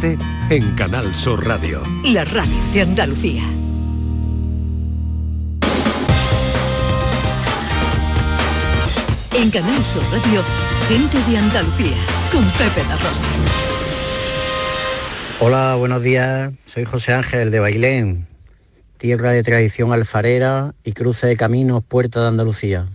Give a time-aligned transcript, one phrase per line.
[0.00, 1.82] En Canal Sur Radio.
[2.04, 3.42] La radio de Andalucía.
[9.34, 10.42] En Canal Sur Radio,
[10.86, 11.96] gente de Andalucía,
[12.30, 13.26] con Pepe La Rosa.
[15.40, 16.52] Hola, buenos días.
[16.64, 18.28] Soy José Ángel de Bailén,
[18.98, 22.86] tierra de tradición alfarera y cruce de caminos Puerta de Andalucía.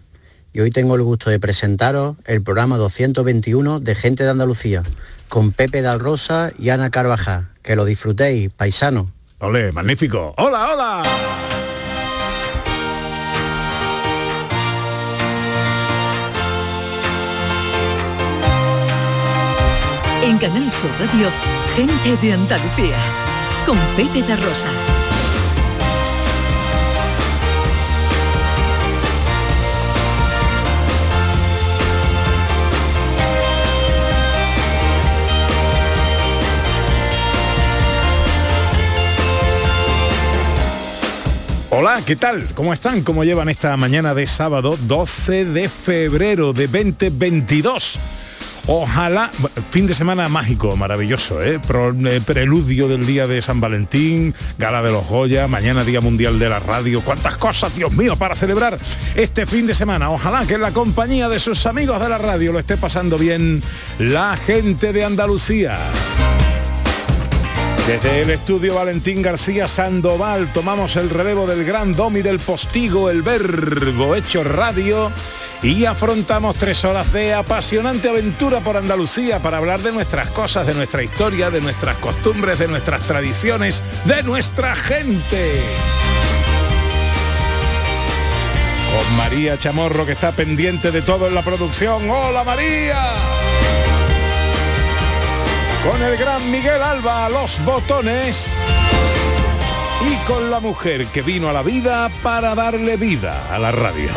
[0.54, 4.84] Y hoy tengo el gusto de presentaros el programa 221 de Gente de Andalucía,
[5.28, 7.50] con Pepe da Rosa y Ana Carvajal.
[7.64, 9.12] Que lo disfrutéis, paisano.
[9.40, 10.36] Ole, magnífico.
[10.38, 11.04] Hola, hola.
[20.24, 21.30] En Canal Sur Radio,
[21.76, 22.98] gente de Andalucía,
[23.66, 24.38] con Pepe da
[41.76, 42.46] Hola, ¿qué tal?
[42.54, 43.02] ¿Cómo están?
[43.02, 48.00] ¿Cómo llevan esta mañana de sábado 12 de febrero de 2022?
[48.68, 49.32] Ojalá,
[49.72, 51.60] fin de semana mágico, maravilloso, ¿eh?
[51.60, 56.48] eh preludio del día de San Valentín, gala de los Goya, mañana Día Mundial de
[56.48, 57.02] la Radio.
[57.04, 58.78] ¿Cuántas cosas, Dios mío, para celebrar
[59.16, 60.12] este fin de semana?
[60.12, 63.64] Ojalá que en la compañía de sus amigos de la radio lo esté pasando bien
[63.98, 65.80] la gente de Andalucía.
[67.88, 73.22] Desde el estudio Valentín García Sandoval tomamos el relevo del gran domi del postigo, el
[73.22, 75.12] verbo hecho radio
[75.62, 80.74] y afrontamos tres horas de apasionante aventura por Andalucía para hablar de nuestras cosas, de
[80.74, 85.62] nuestra historia, de nuestras costumbres, de nuestras tradiciones, de nuestra gente.
[88.96, 92.10] Con María Chamorro que está pendiente de todo en la producción.
[92.10, 93.43] ¡Hola María!
[95.84, 98.56] Con el gran Miguel Alba a los botones
[100.10, 104.10] y con la mujer que vino a la vida para darle vida a la radio.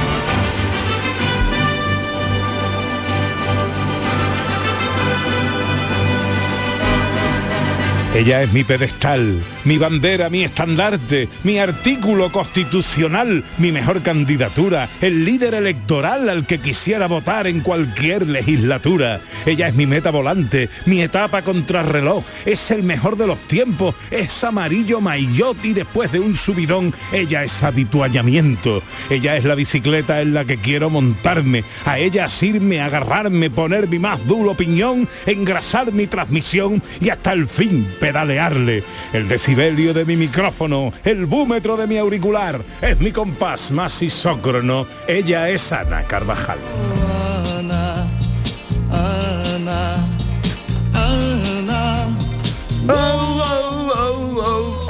[8.17, 15.27] Ella es mi pedestal, mi bandera, mi estandarte, mi artículo constitucional, mi mejor candidatura, el
[15.27, 19.21] líder electoral al que quisiera votar en cualquier legislatura.
[19.45, 24.43] Ella es mi meta volante, mi etapa contrarreloj, es el mejor de los tiempos, es
[24.45, 28.83] amarillo maillot y después de un subidón, ella es habituallamiento.
[29.11, 33.99] Ella es la bicicleta en la que quiero montarme, a ella asirme, agarrarme, poner mi
[33.99, 38.85] más duro piñón, engrasar mi transmisión y hasta el fin pedalearle.
[39.13, 44.87] El decibelio de mi micrófono, el búmetro de mi auricular, es mi compás más isócrono.
[45.09, 46.59] Ella es Ana Carvajal.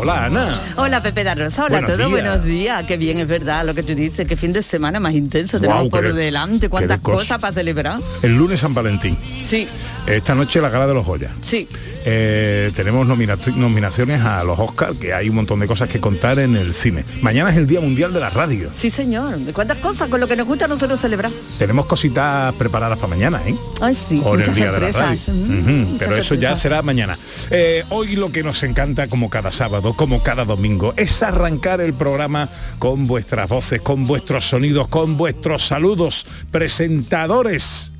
[0.06, 0.60] Hola Ana.
[0.76, 2.84] Hola Pepe Rosa, hola a todos, buenos días.
[2.84, 5.88] Qué bien, es verdad lo que tú dices, qué fin de semana más intenso tenemos
[5.88, 7.98] por delante, cuántas cosas para celebrar.
[8.22, 9.18] El lunes San Valentín.
[9.44, 9.66] Sí.
[10.06, 11.32] Esta noche la gala de los Goya.
[11.42, 11.68] Sí.
[12.08, 16.54] Eh, tenemos nominaciones a los Oscars, que hay un montón de cosas que contar en
[16.54, 17.04] el cine.
[17.20, 18.70] Mañana es el Día Mundial de la Radio.
[18.72, 19.36] Sí, señor.
[19.52, 20.08] ¿Cuántas cosas?
[20.08, 21.32] Con lo que nos gusta nosotros celebrar.
[21.58, 23.56] Tenemos cositas preparadas para mañana, ¿eh?
[23.80, 24.20] Ay, sí.
[24.20, 25.18] Con el Día de la Radio.
[25.26, 27.18] Mm, pero eso ya será mañana.
[27.50, 31.94] Eh, hoy lo que nos encanta, como cada sábado, como cada domingo, es arrancar el
[31.94, 32.48] programa
[32.78, 36.26] con vuestras voces, con vuestros sonidos, con vuestros saludos.
[36.50, 37.90] Presentadores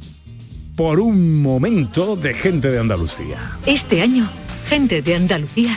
[0.77, 3.39] por un momento de gente de Andalucía.
[3.65, 4.29] Este año,
[4.69, 5.77] gente de Andalucía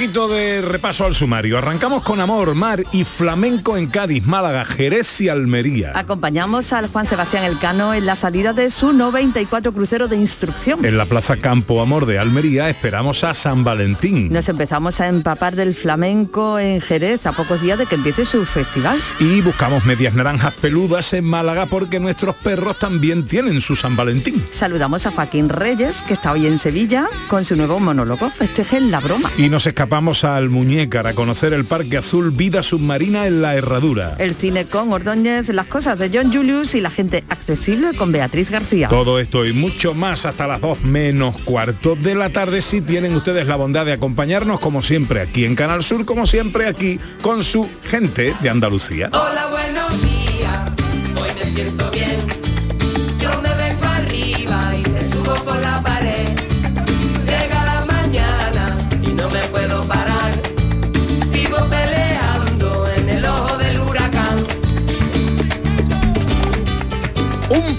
[0.00, 1.58] Poquito de repaso al sumario.
[1.58, 5.92] Arrancamos con Amor, Mar y Flamenco en Cádiz, Málaga, Jerez y Almería.
[5.94, 10.86] Acompañamos al Juan Sebastián Elcano en la salida de su 94 crucero de instrucción.
[10.86, 14.32] En la Plaza Campo Amor de Almería esperamos a San Valentín.
[14.32, 18.46] Nos empezamos a empapar del flamenco en Jerez a pocos días de que empiece su
[18.46, 18.98] festival.
[19.18, 24.42] Y buscamos medias naranjas peludas en Málaga porque nuestros perros también tienen su San Valentín.
[24.50, 29.00] Saludamos a Joaquín Reyes, que está hoy en Sevilla con su nuevo monólogo, Festejen la
[29.00, 29.30] broma.
[29.36, 29.89] Y nos escapamos
[30.22, 34.14] al Muñécar a conocer el Parque Azul Vida Submarina en la Herradura.
[34.18, 38.50] El cine con Ordóñez, las cosas de John Julius y la gente accesible con Beatriz
[38.50, 38.86] García.
[38.86, 43.16] Todo esto y mucho más hasta las 2 menos cuarto de la tarde si tienen
[43.16, 47.42] ustedes la bondad de acompañarnos como siempre aquí en Canal Sur, como siempre aquí con
[47.42, 49.10] su gente de Andalucía.
[49.12, 50.72] Hola, buenos días.
[51.20, 52.39] Hoy me siento bien.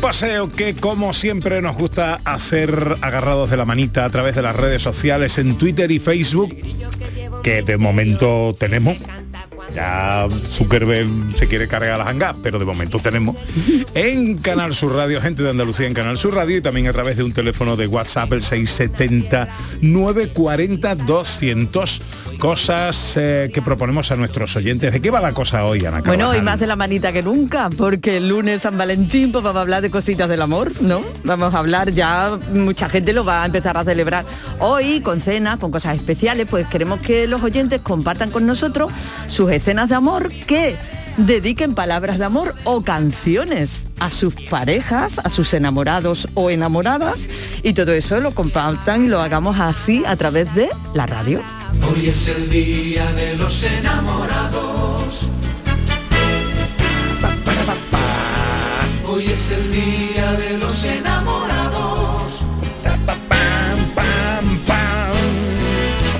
[0.01, 4.55] Paseo que como siempre nos gusta hacer agarrados de la manita a través de las
[4.55, 6.55] redes sociales en Twitter y Facebook,
[7.43, 8.97] que de momento tenemos.
[9.73, 13.37] Ya Zuckerberg se quiere cargar las hangas, pero de momento tenemos
[13.93, 17.17] en Canal Sur Radio, gente de Andalucía en Canal Sur Radio y también a través
[17.17, 19.47] de un teléfono de WhatsApp el 670
[19.81, 22.01] 940 200
[22.39, 24.91] cosas eh, que proponemos a nuestros oyentes.
[24.91, 27.69] ¿De qué va la cosa hoy, Ana Bueno, hoy más de la manita que nunca,
[27.69, 31.01] porque el lunes San Valentín pues vamos a hablar de cositas del amor, ¿no?
[31.23, 34.25] Vamos a hablar ya, mucha gente lo va a empezar a celebrar
[34.59, 38.91] hoy con cenas, con cosas especiales, pues queremos que los oyentes compartan con nosotros
[39.27, 40.75] sus escenas de amor que
[41.17, 47.29] dediquen palabras de amor o canciones a sus parejas, a sus enamorados o enamoradas
[47.61, 51.41] y todo eso lo compartan y lo hagamos así a través de la radio.
[51.93, 55.29] Hoy es el día de los enamorados.
[59.07, 61.40] Hoy es el día de los enamorados.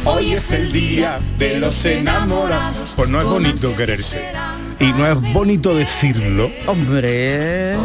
[0.03, 2.93] Hoy es el día de los enamorados.
[2.95, 4.19] Pues no es bonito quererse.
[4.79, 6.49] Y no es bonito decirlo.
[6.65, 7.75] Hombre.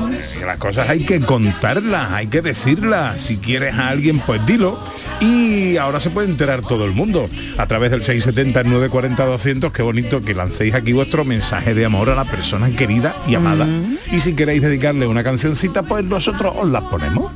[0.40, 3.20] Las cosas hay que contarlas, hay que decirlas.
[3.20, 4.80] Si quieres a alguien, pues dilo.
[5.20, 7.28] Y ahora se puede enterar todo el mundo.
[7.58, 12.08] A través del 670 940 200, qué bonito que lancéis aquí vuestro mensaje de amor
[12.08, 13.66] a la persona querida y amada.
[14.10, 17.30] Y si queréis dedicarle una cancioncita, pues nosotros os las ponemos.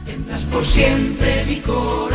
[0.51, 2.10] Por siempre mi corazón.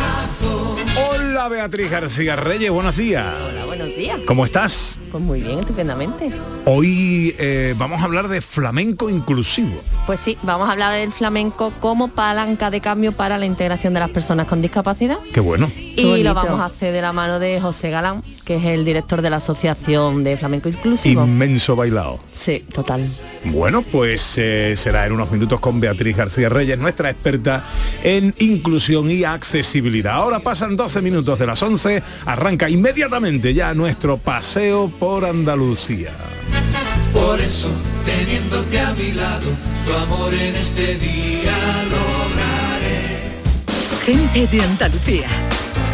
[1.46, 3.24] Hola Beatriz García Reyes, buenos días.
[3.48, 4.18] Hola, buenos días.
[4.26, 4.98] ¿Cómo estás?
[5.12, 6.32] Pues muy bien, estupendamente.
[6.64, 9.80] Hoy eh, vamos a hablar de flamenco inclusivo.
[10.06, 14.00] Pues sí, vamos a hablar del flamenco como palanca de cambio para la integración de
[14.00, 15.18] las personas con discapacidad.
[15.32, 15.70] Qué bueno.
[15.96, 19.22] Y lo vamos a hacer de la mano de José Galán, que es el director
[19.22, 21.24] de la Asociación de Flamenco Inclusivo.
[21.24, 22.20] Inmenso bailado.
[22.32, 23.06] Sí, total.
[23.44, 27.64] Bueno, pues eh, será en unos minutos con Beatriz García Reyes, nuestra experta
[28.02, 30.14] en inclusión y accesibilidad.
[30.14, 36.12] Ahora pasan 12 minutos de las 11, arranca inmediatamente ya nuestro paseo por Andalucía.
[37.12, 37.68] Por eso,
[38.04, 39.50] teniéndote a mi lado,
[39.84, 41.56] tu amor en este día
[41.90, 42.66] lograré.
[44.04, 45.26] Gente de Andalucía,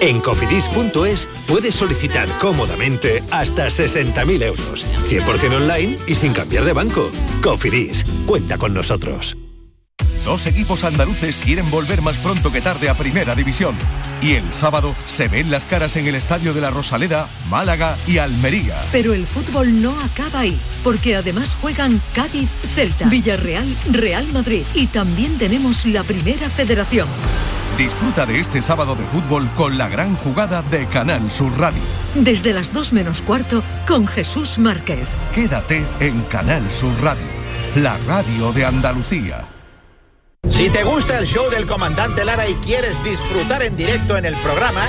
[0.00, 7.10] En cofidis.es puedes solicitar cómodamente hasta 60.000 euros, 100% online y sin cambiar de banco.
[7.42, 9.36] Cofidis, cuenta con nosotros.
[10.26, 13.76] Dos equipos andaluces quieren volver más pronto que tarde a Primera División.
[14.20, 18.18] Y el sábado se ven las caras en el Estadio de la Rosaleda, Málaga y
[18.18, 18.74] Almería.
[18.90, 24.88] Pero el fútbol no acaba ahí, porque además juegan Cádiz, Celta, Villarreal, Real Madrid y
[24.88, 27.06] también tenemos la Primera Federación.
[27.76, 31.82] Disfruta de este sábado de fútbol con la gran jugada de Canal Sur Radio.
[32.14, 35.06] Desde las 2 menos cuarto con Jesús Márquez.
[35.34, 37.26] Quédate en Canal Sur Radio,
[37.74, 39.44] la radio de Andalucía.
[40.48, 44.34] Si te gusta el show del comandante Lara y quieres disfrutar en directo en el
[44.36, 44.88] programa,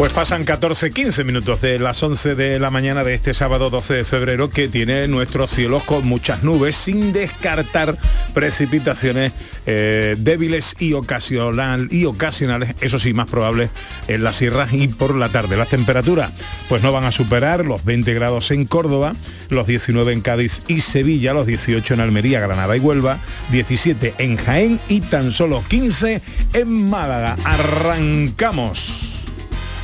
[0.00, 3.92] Pues pasan 14, 15 minutos de las 11 de la mañana de este sábado 12
[3.92, 7.98] de febrero que tiene nuestros cielos con muchas nubes sin descartar
[8.32, 9.34] precipitaciones
[9.66, 13.68] eh, débiles y, y ocasionales, eso sí, más probables
[14.08, 15.58] en las sierras y por la tarde.
[15.58, 16.32] Las temperaturas
[16.70, 19.14] pues no van a superar los 20 grados en Córdoba,
[19.50, 23.18] los 19 en Cádiz y Sevilla, los 18 en Almería, Granada y Huelva,
[23.52, 26.22] 17 en Jaén y tan solo 15
[26.54, 27.36] en Málaga.
[27.44, 29.09] Arrancamos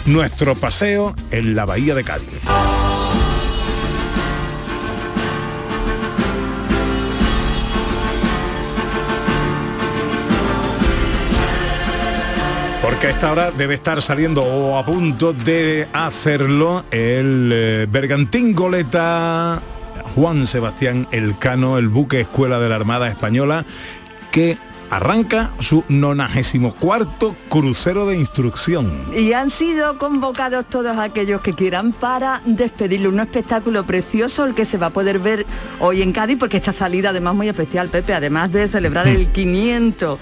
[0.07, 2.43] nuestro paseo en la bahía de Cádiz.
[12.83, 18.55] Porque a esta hora debe estar saliendo o a punto de hacerlo el eh, Bergantín
[18.55, 19.61] Goleta
[20.15, 23.67] Juan Sebastián Elcano, el buque escuela de la Armada Española,
[24.31, 24.57] que
[24.91, 29.05] arranca su 94 crucero de instrucción.
[29.17, 34.65] Y han sido convocados todos aquellos que quieran para despedirle un espectáculo precioso el que
[34.65, 35.47] se va a poder ver
[35.81, 40.19] hoy en Cádiz porque esta salida además muy especial, Pepe, además de celebrar el 500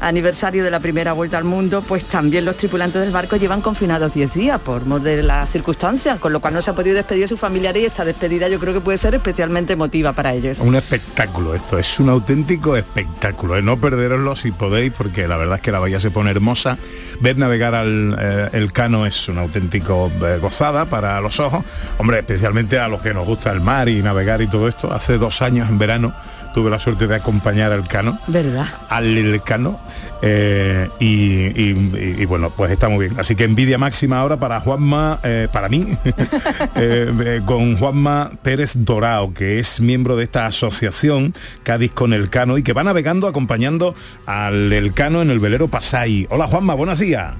[0.00, 4.14] aniversario de la primera vuelta al mundo, pues también los tripulantes del barco llevan confinados
[4.14, 7.24] 10 días por mor de las circunstancias, con lo cual no se ha podido despedir
[7.24, 10.58] a sus familiares y esta despedida yo creo que puede ser especialmente emotiva para ellos.
[10.58, 13.62] Un espectáculo esto, es un auténtico espectáculo, ¿eh?
[13.62, 16.78] no perderoslo si podéis, porque la verdad es que la bahía se pone hermosa,
[17.20, 21.64] ver navegar al eh, el cano es un auténtico eh, gozada para los ojos,
[21.98, 25.18] hombre, especialmente a los que nos gusta el mar y navegar y todo esto, hace
[25.18, 26.14] dos años en verano
[26.56, 28.18] tuve la suerte de acompañar al Cano.
[28.28, 28.64] ¿Verdad?
[28.88, 29.78] Al Cano.
[30.22, 33.20] eh, y, y- y bueno, pues está muy bien.
[33.20, 35.86] Así que envidia máxima ahora para Juanma, eh, para mí,
[36.74, 42.30] eh, eh, con Juanma Pérez Dorao, que es miembro de esta asociación Cádiz con el
[42.30, 43.94] Cano y que va navegando acompañando
[44.24, 46.26] al Elcano en el velero Pasay.
[46.30, 47.34] Hola Juanma, buenos días.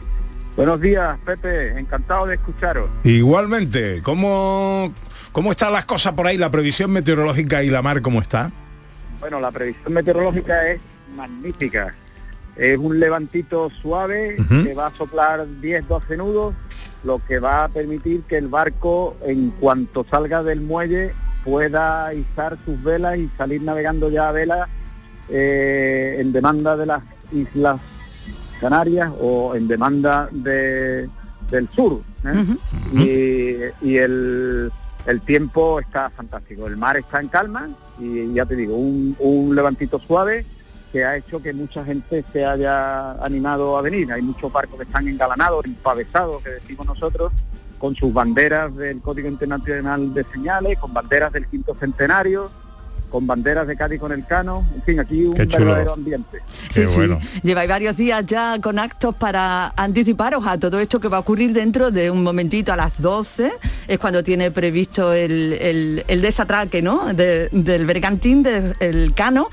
[0.57, 1.79] Buenos días, Pepe.
[1.79, 2.91] Encantado de escucharos.
[3.03, 4.93] Igualmente, ¿cómo,
[5.33, 6.37] ¿cómo están las cosas por ahí?
[6.37, 8.51] La previsión meteorológica y la mar, ¿cómo está?
[9.21, 10.81] Bueno, la previsión meteorológica es
[11.15, 11.95] magnífica.
[12.57, 16.55] Es un levantito suave que va a soplar 10-12 nudos,
[17.05, 21.13] lo que va a permitir que el barco, en cuanto salga del muelle,
[21.45, 24.69] pueda izar sus velas y salir navegando ya a vela
[25.29, 27.81] eh, en demanda de las Islas
[28.61, 31.09] Canarias o en demanda de-
[31.51, 32.01] del sur.
[32.25, 32.57] ¿eh?
[33.83, 34.73] y, y el,
[35.07, 36.67] el tiempo está fantástico.
[36.67, 40.45] El mar está en calma y ya te digo, un, levantito suave
[40.93, 44.13] que ha hecho que mucha gente se haya animado a venir.
[44.13, 47.33] Hay muchos barcos que están engalanados, empavesados, que decimos nosotros,
[47.79, 52.51] con sus banderas del Código Internacional de Señales, con banderas del quinto centenario,
[53.11, 55.67] con banderas de Cádiz con el Cano, en fin, aquí un Qué chulo.
[55.67, 56.39] verdadero ambiente.
[56.71, 57.01] Sí, sí.
[57.43, 61.53] Lleváis varios días ya con actos para anticiparos a todo esto que va a ocurrir
[61.53, 63.53] dentro de un momentito a las 12.
[63.89, 67.13] Es cuando tiene previsto el, el- el desatraque, ¿no?
[67.15, 69.49] De- del bergantín, del cano.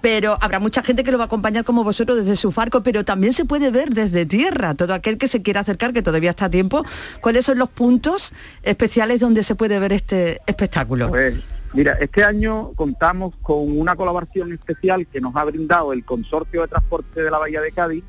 [0.00, 3.04] Pero habrá mucha gente que lo va a acompañar como vosotros desde su barco, pero
[3.04, 4.74] también se puede ver desde tierra.
[4.74, 6.84] Todo aquel que se quiera acercar, que todavía está a tiempo.
[7.20, 8.32] ¿Cuáles son los puntos
[8.64, 11.08] especiales donde se puede ver este espectáculo?
[11.08, 11.34] Pues
[11.74, 16.68] mira, este año contamos con una colaboración especial que nos ha brindado el Consorcio de
[16.68, 18.04] Transporte de la Bahía de Cádiz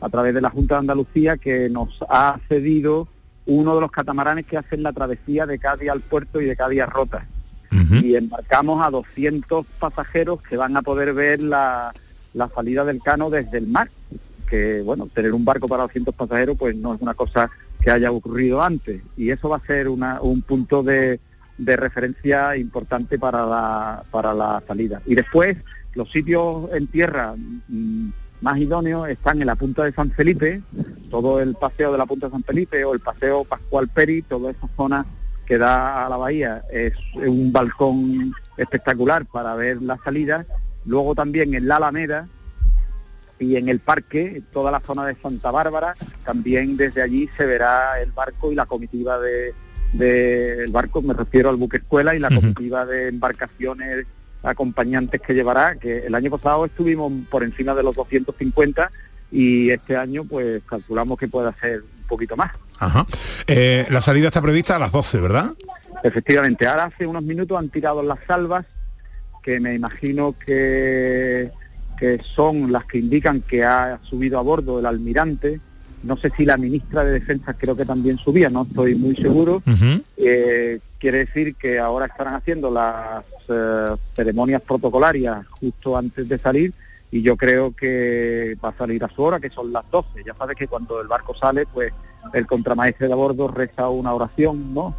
[0.00, 3.08] a través de la Junta de Andalucía que nos ha cedido
[3.46, 6.82] uno de los catamaranes que hacen la travesía de Cádiz al puerto y de Cádiz
[6.82, 7.26] a Rota.
[8.04, 11.92] Y embarcamos a 200 pasajeros que van a poder ver la,
[12.32, 13.90] la salida del cano desde el mar.
[14.48, 17.50] Que bueno, tener un barco para 200 pasajeros pues no es una cosa
[17.82, 19.02] que haya ocurrido antes.
[19.18, 21.20] Y eso va a ser una- un punto de,
[21.58, 25.02] de referencia importante para la, para la salida.
[25.04, 25.56] Y después,
[25.94, 28.10] los sitios en tierra mm,
[28.40, 30.62] más idóneos están en la punta de San Felipe,
[31.10, 34.52] todo el paseo de la punta de San Felipe o el paseo Pascual Peri, toda
[34.52, 35.04] esa zona
[35.44, 40.46] que da a la bahía es un balcón espectacular para ver la salida.
[40.84, 42.28] Luego también en la Alameda
[43.38, 48.00] y en el parque, toda la zona de Santa Bárbara, también desde allí se verá
[48.00, 49.54] el barco y la comitiva de
[49.92, 54.06] del barco, me refiero al buque escuela y la comitiva de embarcaciones
[54.42, 58.90] acompañantes que llevará, que el año pasado estuvimos por encima de los 250
[59.30, 62.52] y este año pues calculamos que pueda ser un poquito más.
[62.78, 63.06] Ajá.
[63.46, 65.52] Eh, la salida está prevista a las 12, ¿verdad?
[66.02, 68.64] Efectivamente, ahora hace unos minutos han tirado las salvas,
[69.42, 71.50] que me imagino que,
[71.98, 75.60] que son las que indican que ha subido a bordo el almirante.
[76.02, 79.62] No sé si la ministra de Defensa creo que también subía, no estoy muy seguro.
[80.16, 86.72] Eh, quiere decir que ahora estarán haciendo las eh, ceremonias protocolarias justo antes de salir
[87.10, 90.24] y yo creo que va a salir a su hora, que son las 12.
[90.24, 91.92] Ya sabes que cuando el barco sale, pues
[92.32, 94.94] el contramaestre de a bordo reza una oración, ¿no?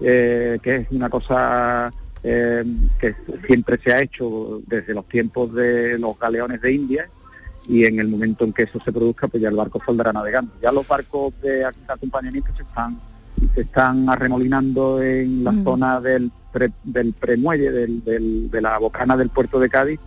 [0.00, 3.16] Eh, que es una cosa que
[3.48, 7.10] siempre se ha hecho desde los tiempos de los galeones de India
[7.68, 10.52] y en el momento en que eso se produzca, pues ya el barco saldrá navegando.
[10.62, 12.98] Ya los barcos de acompañamiento se están
[13.54, 19.16] se están arremolinando en la zona del pre, del premuelle, del, del, de la bocana
[19.16, 19.98] del puerto de Cádiz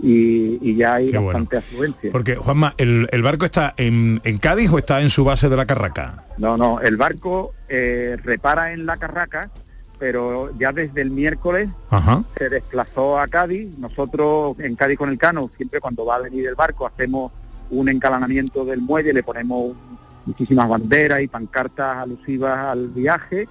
[0.00, 2.10] y, y ya hay Qué bastante afluencia.
[2.12, 5.56] Porque, Juanma, ¿el, el barco está en, en Cádiz o está en su base de
[5.56, 6.24] la Carraca?
[6.38, 9.50] No, no, el barco eh, repara en la Carraca,
[9.98, 12.22] pero ya desde el miércoles Ajá.
[12.36, 13.68] se desplazó a Cádiz.
[13.78, 17.32] Nosotros en Cádiz con el Cano, siempre cuando va a venir el barco, hacemos
[17.70, 19.76] un encalanamiento del muelle, le ponemos
[20.24, 23.48] muchísimas banderas y pancartas alusivas al viaje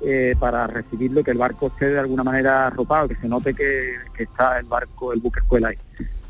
[0.00, 3.94] eh, para recibirlo, que el barco esté de alguna manera arropado, que se note que,
[4.14, 5.78] que está el barco, el buque escuela ahí.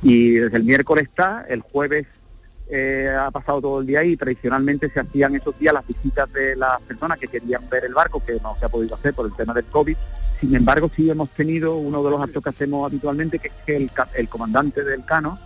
[0.02, 2.06] Y desde el miércoles está, el jueves
[2.70, 6.54] eh, ha pasado todo el día ahí, tradicionalmente se hacían esos días las visitas de
[6.54, 9.32] las personas que querían ver el barco, que no se ha podido hacer por el
[9.32, 9.96] tema del COVID.
[10.40, 13.90] Sin embargo, sí hemos tenido uno de los actos que hacemos habitualmente, que es que
[14.14, 15.38] el, comandante del Cano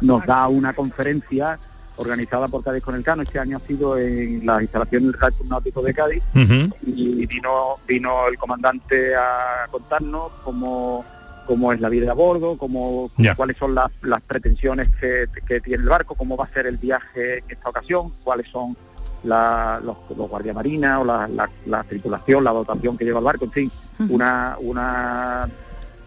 [0.00, 1.58] nos da una conferencia
[1.96, 3.22] organizada por Cádiz con el Cano.
[3.22, 8.26] Este año ha sido en las instalaciones del Club Náutico de Cádiz y vino, vino
[8.28, 11.04] el comandante a contarnos cómo,
[11.46, 13.34] cómo es la vida a bordo, cómo, Ya.
[13.34, 16.76] cuáles son las, las pretensiones que, que tiene el barco, cómo va a ser el
[16.78, 18.76] viaje en esta ocasión, cuáles son
[19.24, 23.44] la- los, los guardiamarinas o la, la- la tripulación, la dotación que lleva el barco,
[23.46, 23.70] en fin,
[24.08, 25.48] una, una,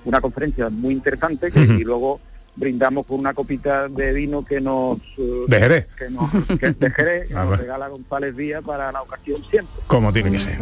[0.05, 2.19] una conferencia muy interesante que, y luego
[2.55, 5.87] brindamos con una copita de vino que nos eh, ¿De Jerez?
[5.95, 9.83] que nos, que de Jerez, que Ah, nos regala González Díaz para la ocasión siempre.
[9.87, 10.57] Como tiene que ser.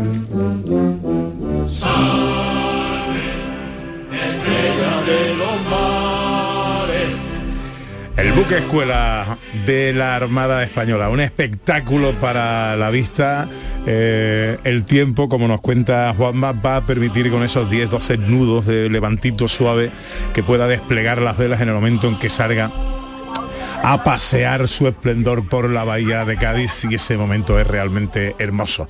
[8.36, 13.48] Buque escuela de la Armada Española, un espectáculo para la vista.
[13.86, 18.90] Eh, el tiempo, como nos cuenta Juanma, va a permitir con esos 10-12 nudos de
[18.90, 19.90] levantito suave
[20.34, 22.72] que pueda desplegar las velas en el momento en que salga
[23.82, 28.88] a pasear su esplendor por la bahía de Cádiz y ese momento es realmente hermoso.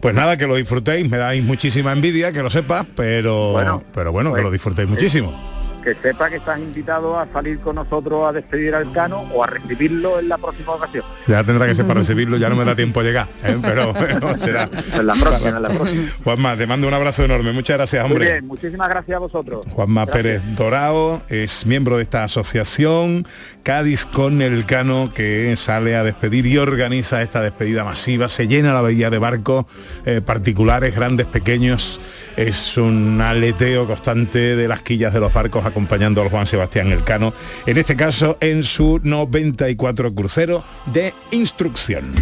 [0.00, 4.10] Pues nada, que lo disfrutéis, me dais muchísima envidia, que lo sepas, pero Bueno, pero
[4.10, 5.57] bueno, que pues, lo disfrutéis muchísimo.
[5.82, 9.46] Que sepa que estás invitado a salir con nosotros a despedir al Cano o a
[9.46, 11.04] recibirlo en la próxima ocasión.
[11.26, 13.56] Ya tendrá que ser para recibirlo, ya no me da tiempo a llegar, ¿eh?
[13.62, 14.68] pero bueno, será.
[14.94, 16.02] En la próxima, en la próxima.
[16.24, 18.32] Juanma, te mando un abrazo enorme, muchas gracias, Muy hombre.
[18.32, 19.64] bien, muchísimas gracias a vosotros.
[19.72, 20.42] Juanma Gracias.
[20.42, 23.26] Pérez Dorao es miembro de esta asociación
[23.62, 28.28] Cádiz con el Cano que sale a despedir y organiza esta despedida masiva.
[28.28, 29.66] Se llena la bahía de barcos
[30.06, 32.00] eh, particulares, grandes, pequeños.
[32.36, 37.32] Es un aleteo constante de las quillas de los barcos acompañando al Juan Sebastián Elcano,
[37.66, 42.12] en este caso en su 94 crucero de instrucción.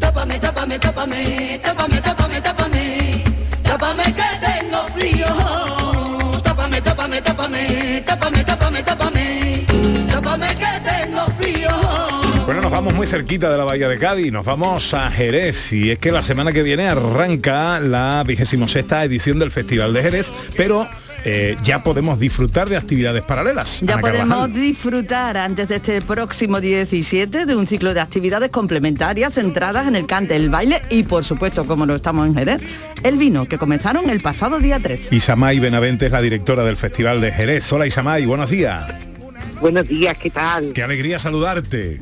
[0.00, 1.56] Tápame, tápame.
[12.46, 15.90] Bueno, nos vamos muy cerquita de la Bahía de Cádiz, nos vamos a Jerez y
[15.90, 20.32] es que la semana que viene arranca la vigésimo sexta edición del Festival de Jerez,
[20.56, 20.86] pero
[21.24, 23.80] eh, ya podemos disfrutar de actividades paralelas.
[23.82, 24.52] Ya Ana podemos Carvajal.
[24.52, 30.06] disfrutar antes de este próximo 17 de un ciclo de actividades complementarias centradas en el
[30.06, 32.62] cante, el baile y por supuesto, como no estamos en Jerez,
[33.02, 35.12] el vino, que comenzaron el pasado día 3.
[35.12, 37.72] Isamay Benavente es la directora del Festival de Jerez.
[37.72, 38.84] Hola Isamay, buenos días.
[39.60, 40.72] Buenos días, ¿qué tal?
[40.72, 41.98] Qué alegría saludarte.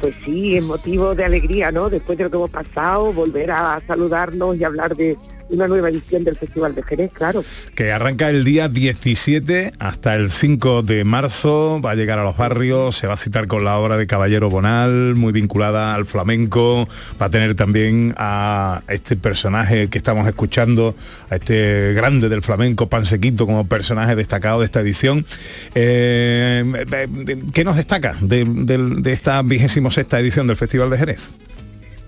[0.00, 1.88] Pues sí, es motivo de alegría, ¿no?
[1.88, 5.16] Después de lo que hemos pasado, volver a saludarnos y hablar de
[5.50, 7.44] una nueva edición del Festival de Jerez, claro.
[7.74, 12.36] Que arranca el día 17 hasta el 5 de marzo, va a llegar a los
[12.36, 16.88] barrios, se va a citar con la obra de Caballero Bonal, muy vinculada al flamenco,
[17.20, 20.94] va a tener también a este personaje que estamos escuchando,
[21.30, 25.24] a este grande del flamenco, Pansequito, como personaje destacado de esta edición.
[25.74, 26.64] Eh,
[27.52, 31.30] ¿Qué nos destaca de, de esta vigésimo sexta edición del Festival de Jerez?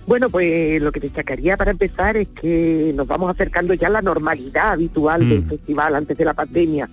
[0.07, 4.03] Bueno, pues lo que destacaría para empezar es que nos vamos acercando ya a la
[4.03, 5.49] normalidad habitual del Mm.
[5.49, 6.89] festival antes de la pandemia.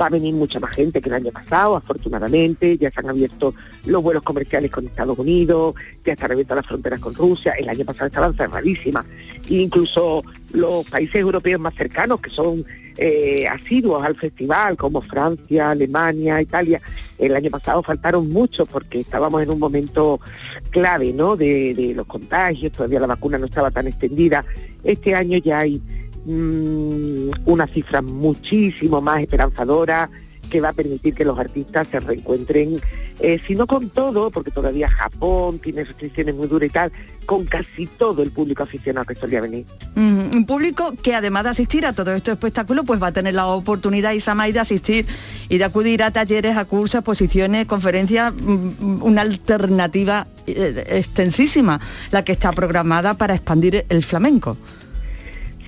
[0.00, 3.54] Va a venir mucha más gente que el año pasado, afortunadamente, ya se han abierto
[3.86, 5.74] los vuelos comerciales con Estados Unidos,
[6.06, 9.04] ya están abiertas las fronteras con Rusia, el año pasado estaban cerradísimas,
[9.50, 12.64] e incluso los países europeos más cercanos, que son
[13.02, 16.78] eh, asiduos al festival, como Francia, Alemania, Italia,
[17.18, 20.20] el año pasado faltaron muchos porque estábamos en un momento
[20.68, 21.34] clave, ¿no?
[21.34, 24.44] De, los contagios, todavía la vacuna no estaba tan extendida.
[24.84, 25.80] Este año ya hay
[26.26, 30.10] mm, una cifra muchísimo más esperanzadora
[30.50, 32.78] que va a permitir que los artistas se reencuentren,
[33.20, 36.92] eh, si no con todo, porque todavía Japón tiene restricciones muy duras y tal,
[37.24, 39.64] con casi todo el público aficionado que solía venir.
[39.96, 43.46] Un público que además de asistir a todos estos espectáculos, pues va a tener la
[43.46, 45.06] oportunidad, Isamay, de asistir
[45.48, 52.24] y de acudir a talleres, a cursos, exposiciones, conferencias, mm, una alternativa eh, extensísima, la
[52.24, 54.56] que está programada para expandir el flamenco.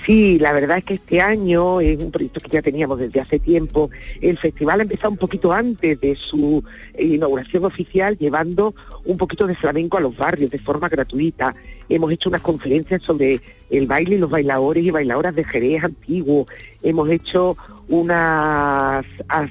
[0.05, 3.39] Sí, la verdad es que este año es un proyecto que ya teníamos desde hace
[3.39, 3.89] tiempo.
[4.21, 9.47] El festival ha empezado un poquito antes de su eh, inauguración oficial, llevando un poquito
[9.47, 11.55] de flamenco a los barrios de forma gratuita.
[11.89, 16.47] Hemos hecho unas conferencias sobre el baile y los bailadores y bailadoras de Jerez antiguo.
[16.83, 17.57] Hemos hecho
[17.89, 19.03] una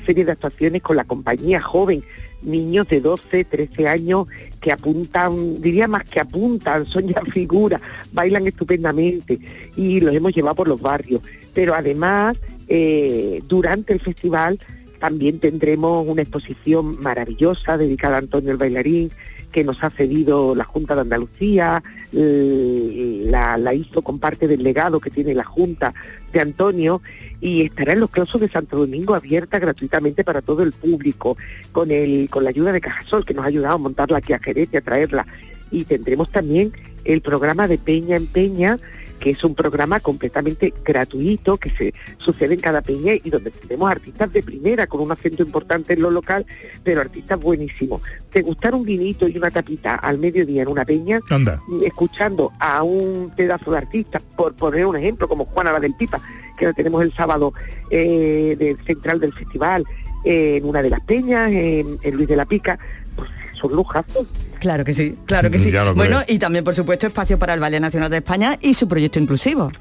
[0.05, 2.03] serie de actuaciones con la compañía joven,
[2.41, 4.27] niños de 12, 13 años
[4.59, 9.39] que apuntan, diría más que apuntan, son ya figuras, bailan estupendamente
[9.75, 11.21] y los hemos llevado por los barrios.
[11.53, 14.59] Pero además, eh, durante el festival
[14.99, 19.09] también tendremos una exposición maravillosa dedicada a Antonio el bailarín,
[19.51, 25.09] que nos ha cedido la Junta de Andalucía, la hizo con parte del legado que
[25.09, 25.93] tiene la Junta
[26.31, 27.01] de Antonio
[27.39, 31.37] y estará en los clausos de Santo Domingo abierta gratuitamente para todo el público,
[31.71, 34.39] con el, con la ayuda de Cajasol, que nos ha ayudado a montarla aquí a
[34.39, 35.25] Jerez a traerla.
[35.71, 36.71] Y tendremos también
[37.03, 38.77] el programa de Peña en Peña,
[39.21, 43.89] que es un programa completamente gratuito que se sucede en cada peña y donde tenemos
[43.89, 46.45] artistas de primera con un acento importante en lo local,
[46.83, 48.01] pero artistas buenísimos.
[48.31, 51.61] Te gustar un vinito y una tapita al mediodía en una peña, Anda.
[51.83, 56.19] escuchando a un pedazo de artista, por poner un ejemplo, como Juana la del Pipa,
[56.57, 57.53] que la tenemos el sábado
[57.91, 59.85] eh, del central del festival,
[60.25, 62.79] eh, en una de las peñas, en, en Luis de la Pica,
[63.15, 64.25] pues son lujazos.
[64.61, 65.71] Claro que sí, claro que sí.
[65.71, 66.35] Bueno, creo.
[66.35, 69.71] y también, por supuesto, espacio para el Ballet Nacional de España y su proyecto inclusivo.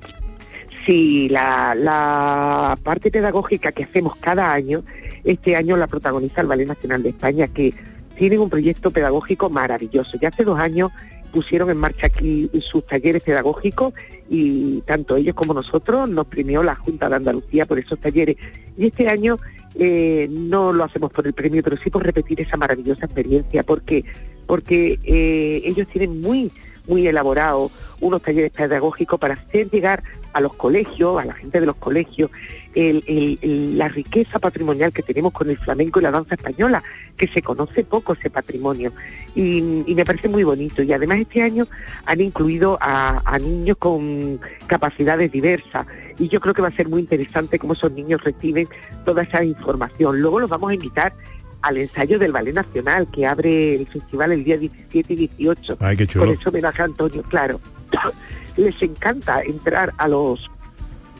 [0.87, 4.83] Sí, la, la parte pedagógica que hacemos cada año,
[5.23, 7.75] este año la protagoniza el Ballet Nacional de España, que
[8.17, 10.17] tienen un proyecto pedagógico maravilloso.
[10.19, 10.91] Ya hace dos años
[11.31, 13.93] pusieron en marcha aquí sus talleres pedagógicos
[14.31, 18.39] y tanto ellos como nosotros nos premió la Junta de Andalucía por esos talleres.
[18.79, 19.37] Y este año
[19.77, 24.05] eh, no lo hacemos por el premio, pero sí por repetir esa maravillosa experiencia, porque
[24.47, 26.51] porque eh, ellos tienen muy
[26.89, 30.03] muy elaborado unos talleres pedagógicos para hacer llegar
[30.33, 32.31] a los colegios, a la gente de los colegios,
[32.75, 36.83] el- la riqueza patrimonial que tenemos con el flamenco y la danza española,
[37.17, 38.93] que se conoce poco ese patrimonio.
[39.37, 40.83] Y, me parece muy bonito.
[40.83, 41.69] Y además este año
[42.07, 45.87] han incluido a niños con capacidades diversas.
[46.21, 48.69] Y yo creo que va a ser muy interesante cómo esos niños reciben
[49.05, 50.21] toda esa información.
[50.21, 51.15] Luego los vamos a invitar
[51.63, 55.79] al ensayo del Ballet Nacional, que abre el festival el día 17 y 18.
[55.81, 56.27] Ay, qué chulo.
[56.27, 57.61] Por eso homenaje a Antonio, claro.
[58.57, 60.51] Les encanta entrar a los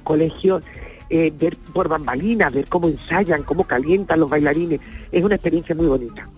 [0.05, 0.63] colegios,
[1.09, 4.81] eh, ver por bambalinas, ver cómo ensayan, cómo calientan los bailarines.
[5.11, 6.29] Es una experiencia muy bonita.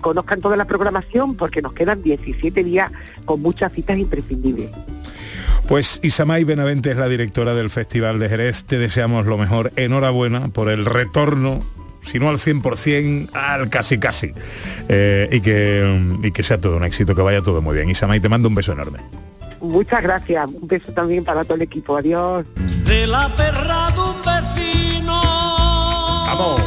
[0.00, 2.90] Conozcan toda la programación porque nos quedan 17 días
[3.26, 4.70] con muchas citas imprescindibles.
[5.70, 10.48] Pues Isamay Benavente es la directora del Festival de Jerez, te deseamos lo mejor, enhorabuena
[10.48, 11.62] por el retorno
[12.02, 14.32] si no al 100%, al casi casi.
[14.88, 17.88] Eh, y, que, y que sea todo un éxito, que vaya todo muy bien.
[17.88, 18.98] Isamay, te mando un beso enorme.
[19.60, 20.44] Muchas gracias.
[20.48, 21.96] Un beso también para todo el equipo.
[21.96, 22.44] Adiós.
[22.84, 25.22] De la perra de un vecino.
[26.26, 26.60] Vamos.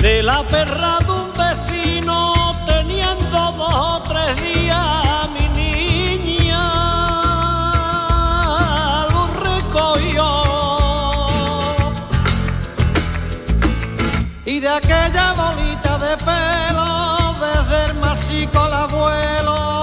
[0.00, 4.51] de la perra de un vecino teniendo dos o tres días
[18.42, 19.81] masico al abuelo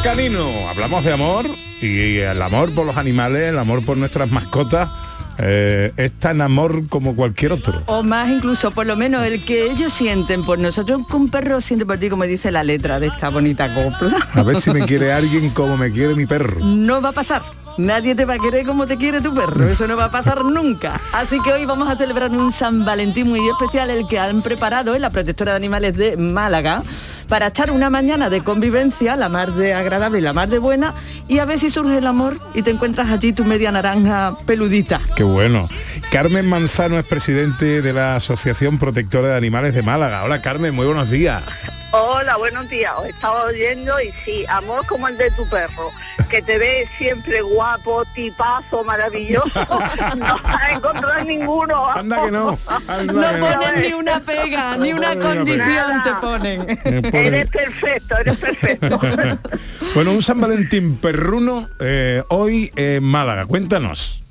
[0.00, 1.46] Amor canino, hablamos de amor
[1.82, 4.88] y el amor por los animales, el amor por nuestras mascotas,
[5.36, 7.82] eh, es tan amor como cualquier otro.
[7.84, 11.60] O más incluso, por lo menos el que ellos sienten por nosotros, que un perro
[11.60, 14.26] siente por ti, como dice la letra de esta bonita copla.
[14.32, 16.64] A ver si me quiere alguien como me quiere mi perro.
[16.64, 17.42] No va a pasar.
[17.76, 20.44] Nadie te va a querer como te quiere tu perro, eso no va a pasar
[20.46, 20.98] nunca.
[21.12, 24.94] Así que hoy vamos a celebrar un San Valentín muy especial, el que han preparado
[24.94, 26.82] en la protectora de animales de Málaga,
[27.30, 30.94] para echar una mañana de convivencia, la más de agradable y la más de buena,
[31.28, 35.00] y a ver si surge el amor y te encuentras allí tu media naranja peludita.
[35.14, 35.68] Qué bueno.
[36.10, 40.24] Carmen Manzano es presidente de la Asociación Protectora de Animales de Málaga.
[40.24, 41.44] Hola Carmen, muy buenos días.
[41.92, 42.92] Hola, buenos días.
[42.96, 45.90] Os estaba oyendo y sí, amor como el de tu perro,
[46.28, 49.50] que te ve siempre guapo, tipazo, maravilloso.
[50.16, 51.90] no vas a encontrar ninguno.
[51.90, 52.58] Anda que no.
[52.86, 53.46] Anda No que no.
[53.60, 56.80] ponen ni una pega, ni una ponen ni una condición te ponen.
[57.12, 59.00] Eres perfecto, eres perfecto.
[59.94, 63.46] bueno, un San Valentín perruno eh, hoy en Málaga.
[63.46, 64.22] Cuéntanos.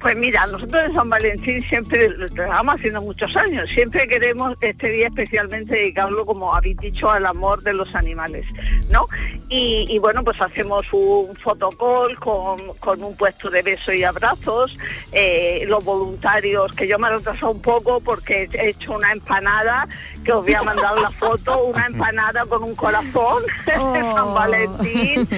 [0.00, 4.90] Pues mira, nosotros en San Valentín siempre lo llevamos haciendo muchos años, siempre queremos este
[4.90, 8.46] día especialmente dedicarlo, como habéis dicho, al amor de los animales,
[8.90, 9.08] ¿no?
[9.48, 14.78] Y, y bueno, pues hacemos un fotocall con, con un puesto de besos y abrazos,
[15.10, 19.88] eh, los voluntarios, que yo me he retrasado un poco porque he hecho una empanada,
[20.24, 25.28] que os voy a mandar la foto, una empanada con un corazón de San Valentín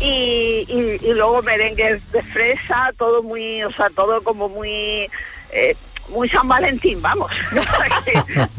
[0.00, 5.08] y, y- y luego merengues de fresa, todo muy, o sea, todo como muy...
[5.50, 5.76] eh,
[6.10, 7.30] muy San Valentín, vamos.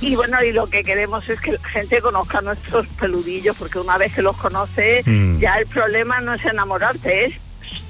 [0.00, 3.98] y bueno, y lo que queremos es que la gente conozca nuestros peludillos, porque una
[3.98, 5.38] vez que los conoce, Mm.
[5.38, 7.34] ya el problema no es enamorarte, es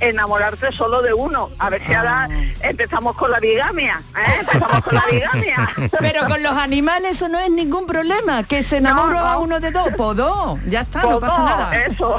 [0.01, 1.49] enamorarte solo de uno.
[1.59, 2.29] A ver si ahora
[2.63, 4.41] empezamos con la bigamia, ¿eh?
[4.41, 5.71] Empezamos con la bigamia.
[6.01, 9.71] Pero con los animales eso no es ningún problema, que se enamora a uno de
[9.71, 11.85] dos, po dos, ya está, no Pues pasa nada.
[11.85, 12.17] Eso.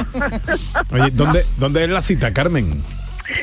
[0.92, 2.84] Oye, ¿dónde, ¿dónde es la cita, Carmen?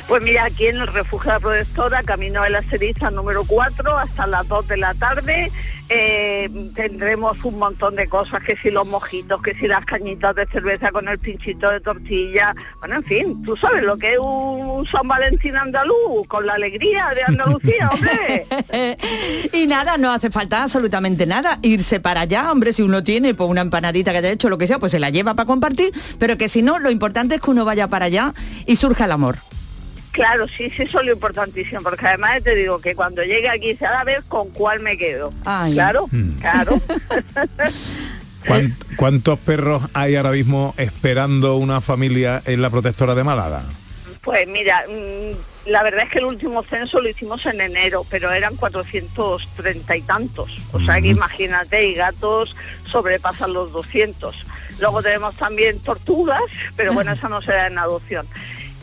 [0.08, 3.98] Pues mira, aquí en el refugio de la protectora, camino de la ceriza número 4,
[3.98, 5.50] hasta las 2 de la tarde,
[5.90, 10.46] eh, tendremos un montón de cosas, que si los mojitos, que si las cañitas de
[10.46, 14.86] cerveza con el pinchito de tortilla, bueno, en fin, tú sabes lo que es un
[14.86, 18.46] San Valentín andaluz, con la alegría de Andalucía, hombre.
[19.52, 21.58] y nada, no hace falta absolutamente nada.
[21.62, 24.66] Irse para allá, hombre, si uno tiene pues, una empanadita que haya hecho, lo que
[24.66, 27.50] sea, pues se la lleva para compartir, pero que si no, lo importante es que
[27.50, 28.34] uno vaya para allá
[28.66, 29.36] y surja el amor.
[30.14, 33.74] Claro, sí, sí, eso es lo importantísimo, porque además te digo que cuando llegue aquí
[33.74, 35.32] se ha de ver con cuál me quedo.
[35.44, 35.72] Ay.
[35.74, 36.08] Claro,
[36.40, 36.80] claro.
[38.46, 43.62] ¿Cuán- ¿Cuántos perros hay ahora mismo esperando una familia en la protectora de Málaga?
[44.22, 48.30] Pues mira, mm, la verdad es que el último censo lo hicimos en enero, pero
[48.32, 50.56] eran 430 y tantos.
[50.72, 52.54] O sea que imagínate, y gatos
[52.86, 54.46] sobrepasan los 200.
[54.80, 56.40] Luego tenemos también tortugas,
[56.76, 58.26] pero bueno, esa no se da en adopción,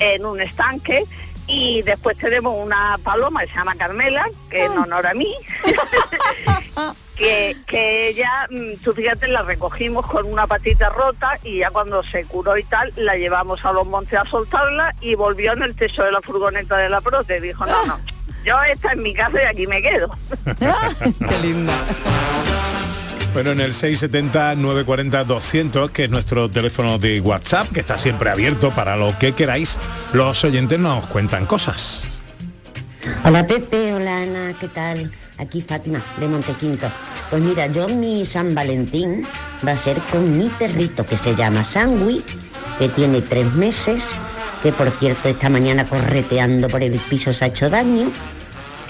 [0.01, 1.05] en un estanque.
[1.47, 5.35] Y después tenemos una paloma que se llama Carmela, que en honor a mí,
[7.17, 12.03] que, que ella, mm, tú fíjate, la recogimos con una patita rota y ya cuando
[12.03, 15.75] se curó y tal, la llevamos a los montes a soltarla y volvió en el
[15.75, 17.41] techo de la furgoneta de la prote.
[17.41, 17.99] Dijo, no, no,
[18.45, 20.15] yo esta en mi casa y aquí me quedo.
[21.27, 21.73] Qué linda.
[23.33, 28.97] Bueno, en el 670-940-200, que es nuestro teléfono de WhatsApp, que está siempre abierto para
[28.97, 29.79] lo que queráis,
[30.11, 32.21] los oyentes nos cuentan cosas.
[33.23, 35.09] Hola Pepe, hola Ana, ¿qué tal?
[35.37, 36.87] Aquí Fátima, de Montequinto.
[37.29, 39.25] Pues mira, yo mi San Valentín
[39.65, 42.25] va a ser con mi perrito que se llama Sandwich,
[42.79, 44.03] que tiene tres meses,
[44.61, 48.11] que por cierto esta mañana correteando por el piso se ha hecho daño.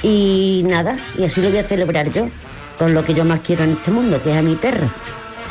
[0.01, 2.27] Y nada, y así lo voy a celebrar yo,
[2.82, 4.91] con lo que yo más quiero en este mundo, que es a mi perro.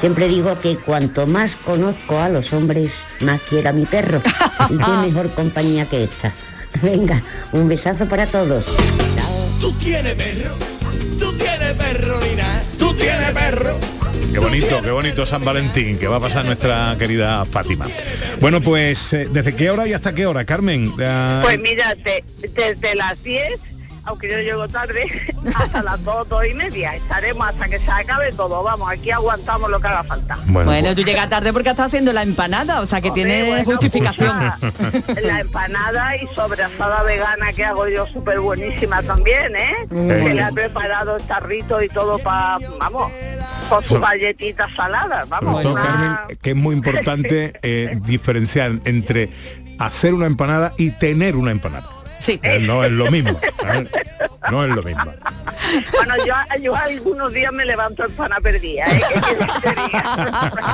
[0.01, 2.91] Siempre digo que cuanto más conozco a los hombres,
[3.21, 4.21] más quiero a mi perro.
[4.69, 6.33] Y qué mejor compañía que esta.
[6.83, 8.65] Venga, un besazo para todos.
[9.61, 10.57] Tú tienes perro,
[11.21, 13.79] tú tienes perro, Nina, tú tienes perro.
[14.33, 17.87] Qué bonito, qué bonito San Valentín, que va a pasar nuestra querida Fátima.
[18.41, 20.93] Bueno, pues, eh, ¿desde qué hora y hasta qué hora, Carmen?
[21.01, 23.61] Ah, Pues mira, de- desde las 10,
[24.11, 25.07] aunque yo llego tarde,
[25.55, 26.95] hasta las 2, 2 y media.
[26.95, 28.63] Estaremos hasta que se acabe todo.
[28.63, 30.39] Vamos, aquí aguantamos lo que haga falta.
[30.47, 34.53] Bueno, tú llegas tarde porque estás haciendo la empanada, o sea que tiene bueno, justificación.
[35.23, 39.75] La empanada y sobrasada vegana que hago yo súper buenísima también, ¿eh?
[39.91, 40.09] Mm.
[40.09, 43.11] Que le he preparado el tarrito y todo para, vamos,
[43.69, 45.65] con sus galletitas saladas, vamos.
[45.65, 49.31] Una- Carmen, que es muy importante eh, diferenciar entre
[49.79, 51.87] hacer una empanada y tener una empanada.
[52.21, 52.39] Sí.
[52.61, 53.31] no es lo mismo.
[53.31, 53.87] ¿eh?
[54.51, 55.05] No es lo mismo.
[55.95, 59.03] Bueno, yo, yo algunos días me levanto en pana perdida, ¿eh?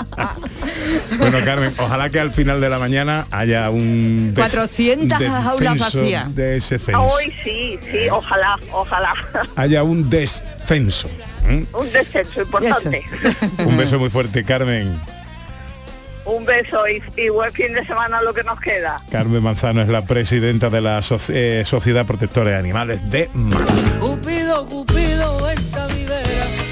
[1.18, 4.34] Bueno, Carmen, ojalá que al final de la mañana haya un...
[4.34, 6.34] des- 400 jaulas descenso vacías.
[6.34, 6.78] De ese.
[6.96, 9.14] Hoy sí, sí, ojalá, ojalá.
[9.56, 11.08] Haya un descenso.
[11.48, 11.64] ¿eh?
[11.72, 13.02] Un descenso importante.
[13.58, 14.98] Un beso muy fuerte, Carmen.
[16.26, 19.00] Un beso y, y buen fin de semana lo que nos queda.
[19.10, 23.30] Carmen Manzano es la presidenta de la eh, Sociedad Protectora de Animales de.
[24.00, 26.65] Cupido, Cupido, vente a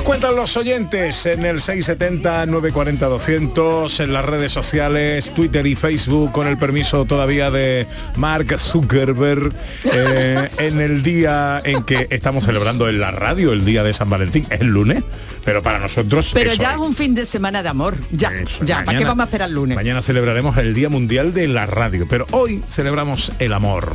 [0.00, 6.46] nos cuentan los oyentes en el 670-940-200, en las redes sociales, Twitter y Facebook, con
[6.46, 7.86] el permiso todavía de
[8.16, 9.52] Mark Zuckerberg,
[9.84, 14.08] eh, en el día en que estamos celebrando en la radio el día de San
[14.08, 14.46] Valentín?
[14.48, 15.04] Es lunes,
[15.44, 16.30] pero para nosotros...
[16.32, 16.78] Pero ya es.
[16.78, 17.94] un fin de semana de amor.
[18.10, 18.32] Ya,
[18.64, 19.76] ya, ¿para qué vamos a esperar el lunes?
[19.76, 23.94] Mañana celebraremos el Día Mundial de la Radio, pero hoy celebramos el amor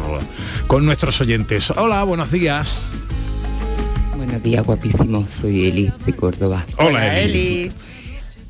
[0.68, 1.72] con nuestros oyentes.
[1.72, 2.94] Hola, buenos días.
[4.26, 5.24] Buenos días, guapísimo.
[5.30, 6.66] Soy Eli de Córdoba.
[6.80, 7.72] Hola, Eli.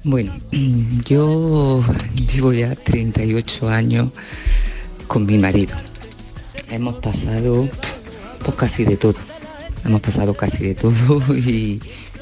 [0.06, 0.32] Bueno,
[1.06, 1.84] yo
[2.32, 4.08] llevo ya 38 años
[5.08, 5.76] con mi marido.
[6.70, 7.68] Hemos pasado
[8.40, 9.20] pues casi de todo.
[9.84, 11.82] Hemos pasado casi de todo y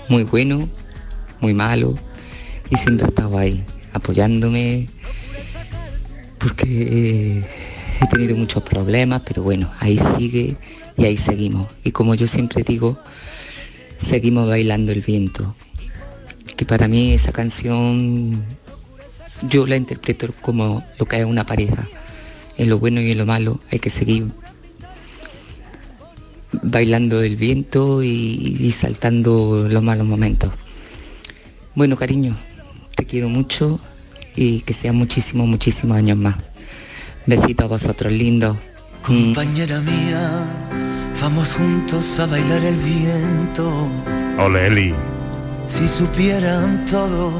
[0.09, 0.67] muy bueno,
[1.39, 1.93] muy malo.
[2.71, 3.63] Y siempre ha estado ahí,
[3.93, 4.89] apoyándome,
[6.39, 7.43] porque
[8.01, 10.57] he tenido muchos problemas, pero bueno, ahí sigue
[10.97, 11.67] y ahí seguimos.
[11.83, 12.97] Y como yo siempre digo,
[14.03, 15.55] seguimos bailando el viento.
[16.55, 18.43] Que para mí esa canción
[19.47, 21.87] yo la interpreto como lo que es una pareja.
[22.57, 24.27] En lo bueno y en lo malo hay que seguir
[26.61, 30.51] bailando el viento y, saltando los malos momentos.
[31.75, 32.37] Bueno, cariño,
[32.95, 33.79] te quiero mucho
[34.35, 36.35] y que sean muchísimos, muchísimos años más.
[37.25, 38.57] Besitos a vosotros, lindos.
[39.07, 39.33] Mm.
[39.33, 40.92] Compañera mía,
[41.23, 43.87] vamos juntos a bailar el viento.
[44.37, 44.93] Hola, Eli.
[45.67, 47.33] Si supieran todos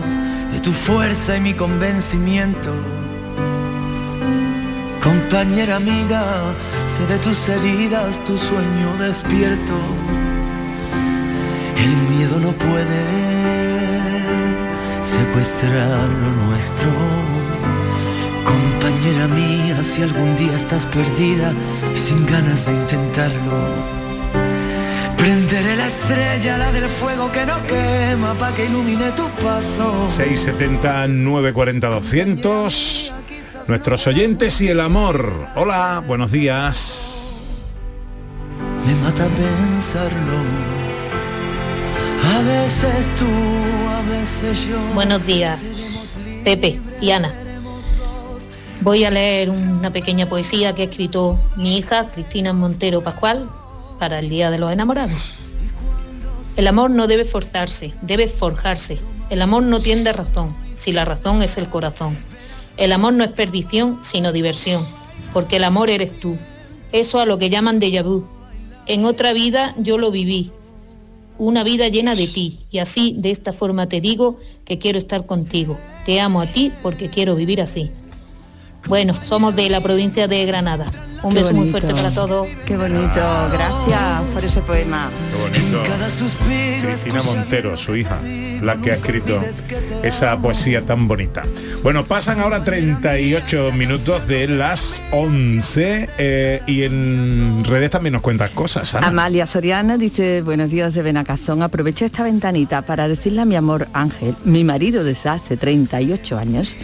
[0.53, 2.71] de tu fuerza y mi convencimiento.
[5.03, 6.23] Compañera amiga,
[6.85, 9.77] sé de tus heridas, tu sueño despierto.
[11.75, 13.01] El miedo no puede
[15.03, 17.72] secuestrar lo nuestro.
[18.83, 21.53] Compañera mía, si algún día estás perdida
[21.93, 23.53] y sin ganas de intentarlo.
[25.15, 30.05] Prenderé la estrella, la del fuego que no quema, pa' que ilumine tu paso.
[30.09, 33.13] 670 940 200
[33.69, 35.47] Nuestros oyentes y el amor.
[35.55, 37.71] Hola, buenos días.
[38.85, 40.39] Me mata pensarlo.
[42.35, 43.27] A veces tú,
[43.89, 44.77] a veces yo.
[44.93, 45.61] Buenos días,
[46.43, 47.42] Pepe y Ana.
[48.83, 53.49] Voy a leer una pequeña poesía que ha escrito mi hija, Cristina Montero Pascual,
[53.97, 55.39] para el Día de los Enamorados.
[56.57, 58.99] El amor no debe forzarse, debe forjarse.
[59.29, 62.17] El amor no tiende razón, si la razón es el corazón.
[62.75, 64.85] El amor no es perdición, sino diversión,
[65.31, 66.35] porque el amor eres tú.
[66.91, 68.25] Eso a lo que llaman déjà vu.
[68.85, 70.51] En otra vida yo lo viví,
[71.37, 75.25] una vida llena de ti, y así, de esta forma te digo que quiero estar
[75.25, 75.77] contigo.
[76.05, 77.89] Te amo a ti porque quiero vivir así.
[78.87, 80.85] Bueno, somos de la provincia de Granada.
[81.23, 82.47] Un Qué beso muy fuerte para todos.
[82.65, 85.09] Qué bonito, gracias por ese poema.
[85.31, 85.83] Qué bonito.
[86.81, 88.19] Cristina Montero, su hija,
[88.61, 89.41] la que ha escrito
[90.03, 91.43] esa poesía tan bonita.
[91.81, 98.49] Bueno, pasan ahora 38 minutos de las 11 eh, y en redes también nos cuentas
[98.49, 98.93] cosas.
[98.93, 99.07] Ana.
[99.07, 103.87] Amalia Soriana dice, buenos días de Benacazón, aprovecho esta ventanita para decirle a mi amor
[103.93, 106.75] Ángel, mi marido desde hace 38 años,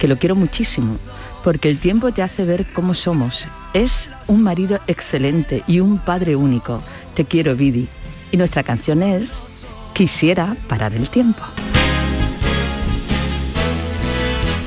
[0.00, 0.96] que lo quiero muchísimo.
[1.44, 3.46] Porque el tiempo te hace ver cómo somos.
[3.74, 6.82] Es un marido excelente y un padre único.
[7.14, 7.86] Te quiero, Vidi.
[8.32, 9.42] Y nuestra canción es
[9.92, 11.44] Quisiera parar el tiempo.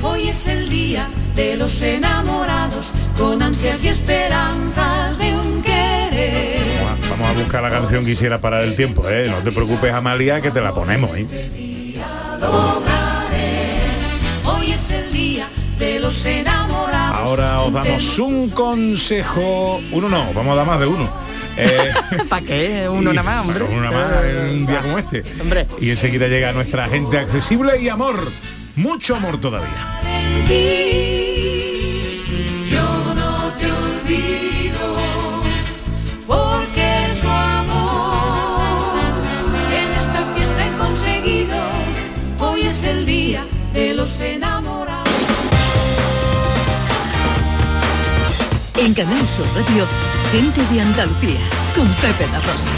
[0.02, 6.60] Hoy es el día de los enamorados, con ansias y esperanzas de un querer.
[7.10, 9.28] Vamos a buscar la canción Quisiera parar el tiempo, ¿eh?
[9.28, 11.26] No te preocupes, Amalia, que te la ponemos, ¿eh?
[17.28, 19.82] Ahora os damos un consejo.
[19.92, 21.12] Uno no, vamos a dar más de uno.
[21.58, 21.92] Eh,
[22.30, 22.88] ¿Para qué?
[22.88, 23.64] Uno nada más, hombre.
[23.64, 25.22] uno nada más en un día como este.
[25.78, 28.32] Y enseguida llega nuestra gente accesible y amor.
[28.76, 29.68] Mucho amor todavía.
[30.06, 32.22] En ti,
[32.70, 35.42] yo no te olvido,
[36.26, 39.00] porque su amor
[39.70, 41.58] en esta fiesta he conseguido.
[42.38, 44.57] Hoy es el día de los enamorados.
[48.88, 49.86] En Canal Sur Radio,
[50.32, 51.38] gente de Andalucía,
[51.74, 52.70] con Pepe da Rosa.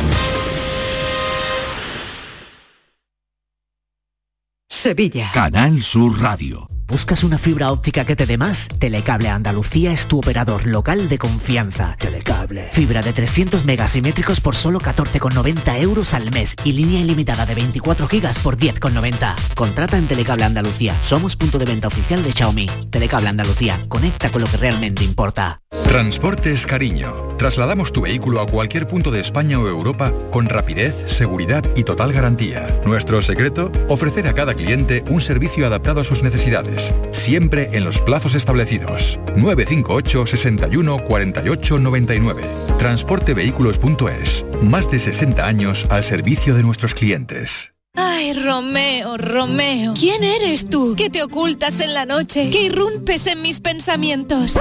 [4.68, 5.30] Sevilla.
[5.32, 6.79] Canal Sur Radio.
[6.90, 8.66] ¿Buscas una fibra óptica que te dé más?
[8.66, 11.94] Telecable Andalucía es tu operador local de confianza.
[11.96, 12.68] Telecable.
[12.72, 18.08] Fibra de 300 megasimétricos por solo 14,90 euros al mes y línea ilimitada de 24
[18.08, 19.36] gigas por 10,90.
[19.54, 20.96] Contrata en Telecable Andalucía.
[21.00, 22.66] Somos punto de venta oficial de Xiaomi.
[22.90, 23.78] Telecable Andalucía.
[23.88, 25.60] Conecta con lo que realmente importa.
[25.90, 27.36] Transportes Cariño.
[27.36, 32.12] Trasladamos tu vehículo a cualquier punto de España o Europa con rapidez, seguridad y total
[32.12, 32.66] garantía.
[32.84, 36.79] Nuestro secreto, ofrecer a cada cliente un servicio adaptado a sus necesidades,
[37.10, 39.18] siempre en los plazos establecidos.
[39.36, 42.42] 958 61 48 99.
[42.78, 44.44] Transportevehículos.es.
[44.62, 47.72] Más de 60 años al servicio de nuestros clientes.
[47.94, 50.94] Ay, Romeo, Romeo, ¿quién eres tú?
[50.96, 52.50] ¿Qué te ocultas en la noche?
[52.50, 54.54] ¿Qué irrumpes en mis pensamientos?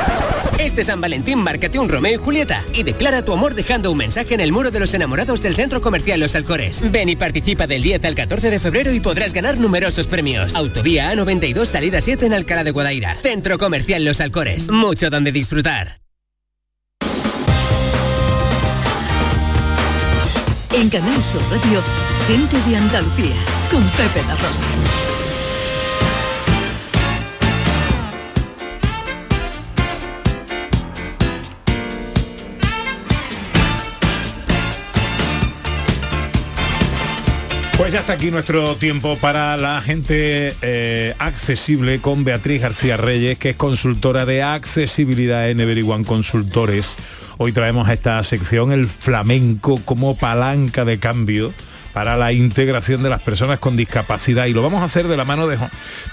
[0.58, 4.34] Este San Valentín márcate un Romeo y Julieta y declara tu amor dejando un mensaje
[4.34, 6.82] en el muro de los enamorados del Centro Comercial Los Alcores.
[6.92, 10.56] Ven y participa del 10 al 14 de febrero y podrás ganar numerosos premios.
[10.56, 13.16] Autovía A92 salida 7 en Alcalá de Guadaira.
[13.22, 14.70] Centro Comercial Los Alcores.
[14.72, 16.00] Mucho donde disfrutar.
[20.80, 21.82] En Canal Sur Radio,
[22.26, 23.36] gente de Andalucía,
[23.70, 24.66] con Pepe da Rosa.
[37.78, 43.38] Pues ya está aquí nuestro tiempo para la gente eh, accesible con Beatriz García Reyes,
[43.38, 46.96] que es consultora de accesibilidad en Everyone Consultores.
[47.42, 51.54] Hoy traemos a esta sección el flamenco como palanca de cambio
[51.94, 55.24] para la integración de las personas con discapacidad y lo vamos a hacer de la
[55.24, 55.58] mano de,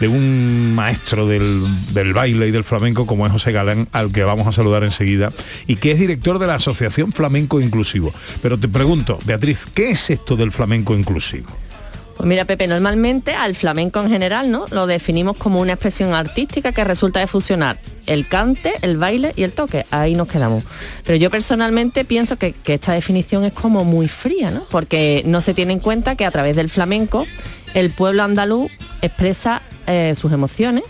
[0.07, 4.47] un maestro del, del baile y del flamenco como es José Galán, al que vamos
[4.47, 5.33] a saludar enseguida,
[5.67, 8.15] y que es director de la Asociación Flamenco Inclusivo.
[8.41, 11.49] Pero te pregunto, Beatriz, ¿qué es esto del flamenco inclusivo?
[12.17, 14.67] Pues mira, Pepe, normalmente al flamenco en general, ¿no?
[14.71, 19.43] Lo definimos como una expresión artística que resulta de fusionar el cante, el baile y
[19.43, 19.85] el toque.
[19.91, 20.65] Ahí nos quedamos.
[21.05, 24.67] Pero yo personalmente pienso que, que esta definición es como muy fría, ¿no?
[24.71, 27.27] Porque no se tiene en cuenta que a través del flamenco
[27.75, 28.71] el pueblo andaluz
[29.03, 30.85] expresa eh, sus emociones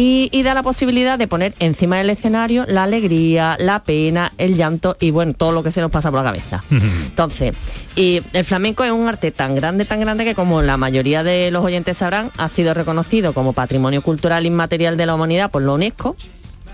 [0.00, 4.56] y, y da la posibilidad de poner encima del escenario la alegría, la pena, el
[4.56, 6.64] llanto y bueno, todo lo que se nos pasa por la cabeza.
[6.70, 7.54] Entonces,
[7.96, 11.50] y el flamenco es un arte tan grande, tan grande que como la mayoría de
[11.50, 15.72] los oyentes sabrán, ha sido reconocido como Patrimonio Cultural Inmaterial de la Humanidad por la
[15.72, 16.16] UNESCO.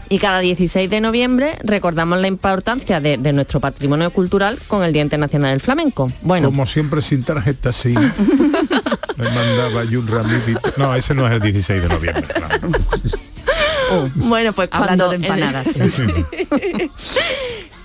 [0.09, 4.93] Y cada 16 de noviembre recordamos la importancia de, de nuestro patrimonio cultural con el
[4.93, 6.13] Día Internacional del Flamenco.
[6.23, 7.93] Bueno, Como siempre sin tarjeta, sí.
[9.17, 10.61] Me mandaba un ramito.
[10.77, 12.27] No, ese no es el 16 de noviembre.
[13.91, 14.11] no.
[14.17, 15.67] bueno, pues Hablando cuando de en el- empanadas.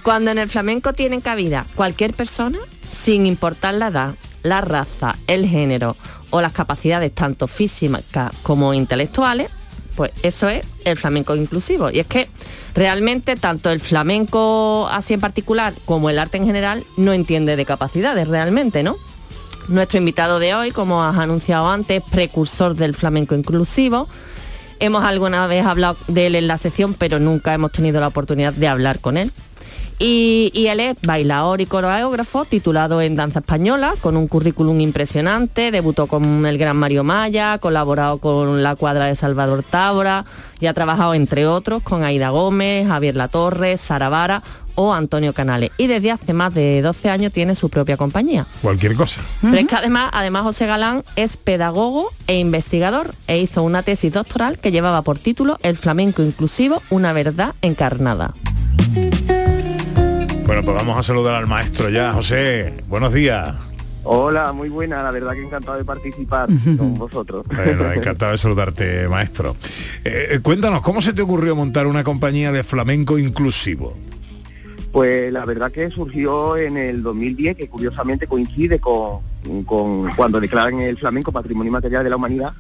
[0.04, 2.58] Cuando en el flamenco tienen cabida cualquier persona,
[2.92, 5.96] sin importar la edad, la raza, el género
[6.32, 9.52] o las capacidades tanto físicas como intelectuales,
[9.96, 11.92] pues eso es el flamenco inclusivo.
[11.92, 12.30] Y es que
[12.74, 17.66] realmente tanto el flamenco así en particular como el arte en general no entiende de
[17.66, 18.98] capacidades realmente, ¿no?
[19.72, 24.10] Nuestro invitado de hoy, como has anunciado antes, precursor del flamenco inclusivo.
[24.82, 28.52] Hemos alguna vez hablado de él en la sección, pero nunca hemos tenido la oportunidad
[28.52, 29.32] de hablar con él.
[29.98, 36.08] Y, él es bailador y coreógrafo, titulado en danza española, con un currículum impresionante, debutó
[36.08, 40.26] con el gran Mario Maya, colaborado con la cuadra de Salvador Tábora
[40.60, 44.44] y ha trabajado, entre otros, con Aida Gómez, Javier Latorre, Sara Vara
[44.76, 45.72] o Antonio Canales.
[45.78, 48.48] Y desde hace más de 12 años tiene su propia compañía.
[48.62, 49.22] Cualquier cosa.
[49.42, 54.14] Pero es que además, además José Galán es pedagogo e investigador e hizo una tesis
[54.14, 58.34] doctoral que llevaba por título El flamenco inclusivo, una verdad encarnada.
[60.46, 62.12] Bueno, pues vamos a saludar al maestro ya.
[62.14, 63.56] José, buenos días.
[64.04, 67.46] Hola, muy buena, la verdad que encantado de participar con vosotros.
[67.46, 69.56] Bueno, encantado de saludarte, maestro.
[70.04, 73.96] Eh, eh, cuéntanos, ¿cómo se te ocurrió montar una compañía de flamenco inclusivo?
[74.92, 79.22] Pues la verdad que surgió en el 2010, que curiosamente coincide con,
[80.18, 82.54] cuando declaran el flamenco Patrimonio Inmaterial de la Humanidad.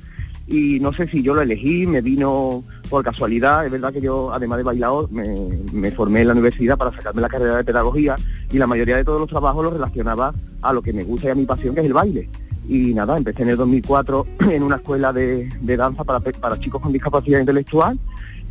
[0.47, 3.65] Y no sé si yo lo elegí, me vino por casualidad.
[3.65, 7.29] Es verdad que yo, además de bailador, me, formé en la universidad para sacarme la
[7.29, 8.15] carrera de pedagogía
[8.49, 11.31] y la mayoría de todos los trabajos los relacionaba a lo que me gusta y
[11.31, 12.29] a mi pasión, que es el baile.
[12.67, 17.39] Y nada, empecé en el 2004 en una escuela de, danza para chicos con discapacidad
[17.39, 17.99] intelectual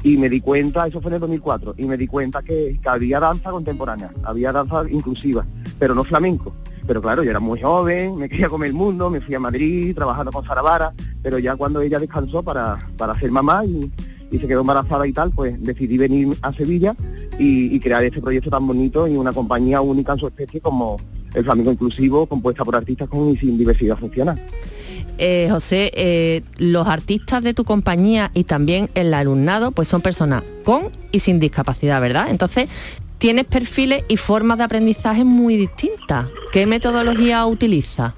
[0.03, 3.21] y me di cuenta, eso fue en el 2004, y me di cuenta que, había
[3.21, 5.47] danza contemporánea, había danza inclusiva,
[5.79, 6.55] pero no flamenco.
[6.87, 9.95] Pero claro, yo era muy joven, me quería comer el mundo, me fui a Madrid
[9.95, 10.93] trabajando con Sara
[11.23, 13.93] pero ya cuando ella descansó para, para ser mamá y,
[14.31, 16.97] y se quedó embarazada y tal, pues decidí venir a Sevilla
[17.39, 20.97] y, y crear este proyecto tan bonito y una compañía única en su especie como
[21.35, 24.41] el Flamenco Inclusivo, compuesta por artistas con y sin diversidad funcional.
[25.19, 30.43] Eh, José, eh, los artistas de tu compañía y también el alumnado, pues son personas
[30.65, 32.29] con y sin discapacidad, ¿verdad?
[32.31, 32.69] Entonces,
[33.19, 36.27] tienes perfiles y formas de aprendizaje muy distintas.
[36.53, 38.15] ¿Qué metodología utiliza?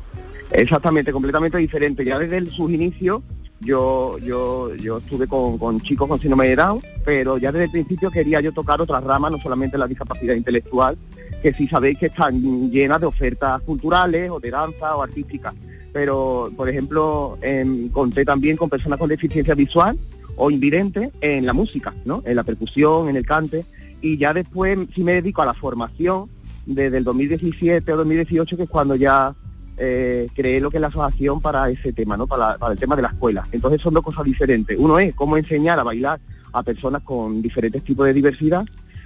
[0.53, 2.05] Exactamente, completamente diferente.
[2.05, 3.23] Ya desde sus inicios
[3.65, 7.71] yo, yo, yo estuve con, con chicos con síndrome de Down, pero ya desde el
[7.71, 10.99] principio quería yo tocar otras ramas, no solamente la discapacidad intelectual,
[11.43, 15.55] que sí sabéis que están llenas de ofertas culturales o de danza o artísticas.
[15.93, 19.99] Pero, por ejemplo, em, conté también con personas con deficiencia visual
[20.37, 22.23] o invidente en la música, ¿no?
[22.25, 23.65] En la percusión, en el cante.
[24.01, 26.31] Y ya después sí me dedico a la formación
[26.67, 29.35] desde el 2017 o 2018, que es cuando ya
[29.77, 32.27] eh, creé lo que es la asociación para ese tema, ¿no?
[32.27, 33.47] Para, para el tema de la escuela.
[33.53, 34.77] Entonces son dos cosas diferentes.
[34.79, 36.21] Uno es cómo enseñar a bailar
[36.53, 38.65] a personas con diferentes tipos de diversidad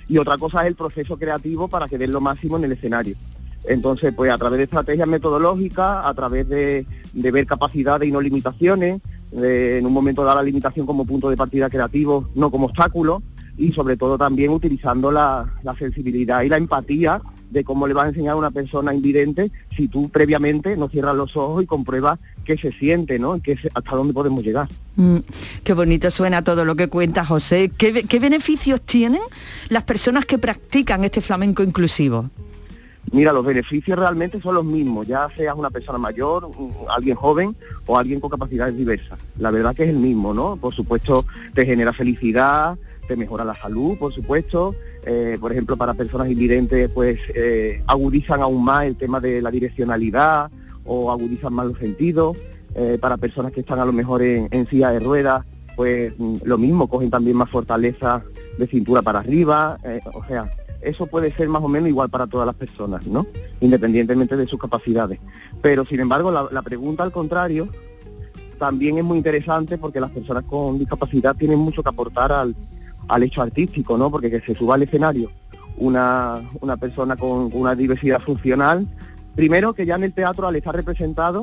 [0.09, 3.17] y otra cosa es el proceso creativo para que den lo máximo en el escenario.
[3.67, 9.01] Entonces, pues a través de estrategias metodológicas, a través de, ver capacidades y no limitaciones,
[9.33, 13.23] en un momento dar la limitación como punto de partida creativo, no como obstáculo,
[13.59, 18.09] y sobre todo también utilizando la, sensibilidad y la empatía de cómo le vas a
[18.09, 22.59] enseñar a una persona invidente si tú previamente no cierras los ojos y compruebas qué
[22.59, 23.41] se siente, ¿no?
[23.41, 24.69] Qué se- hasta dónde podemos llegar.
[24.97, 25.19] Mm,
[25.63, 27.71] qué bonito suena todo lo que cuenta José.
[27.77, 29.21] ¿Qué, be- qué beneficios tienen
[29.69, 32.31] las personas que practican este flamenco inclusivo?
[33.17, 36.51] Mira, los beneficios realmente son los mismos, ya seas una persona mayor,
[36.95, 37.57] alguien joven
[37.87, 39.19] o alguien con capacidades diversas.
[39.39, 40.59] La verdad que es el mismo, ¿no?
[40.59, 42.77] Por supuesto, te genera felicidad,
[43.09, 44.75] te mejora la salud, por supuesto.
[45.07, 49.51] Eh, por ejemplo, para personas invidentes, pues eh, agudizan aún más el tema de la
[49.51, 50.51] direccionalidad
[50.85, 52.37] o agudizan más los sentidos.
[52.75, 55.43] Eh, para personas que están a lo mejor en, en silla de ruedas,
[55.75, 58.23] pues mm, lo mismo, cogen también más fortaleza
[58.59, 59.79] de cintura para arriba.
[60.13, 60.51] o sea,
[60.81, 63.27] eso puede ser más o menos igual para todas las personas, ¿no?
[63.61, 65.19] Independientemente de sus capacidades.
[65.63, 67.69] Pero sin embargo, la, la pregunta al contrario
[68.59, 72.57] también es muy interesante porque las personas con discapacidad tienen mucho que aportar al,
[73.09, 74.11] al hecho artístico, ¿no?
[74.11, 75.31] Porque que se suba al escenario
[75.77, 78.87] una, una persona con, una diversidad funcional,
[79.35, 81.43] primero que ya en el teatro al estar representado,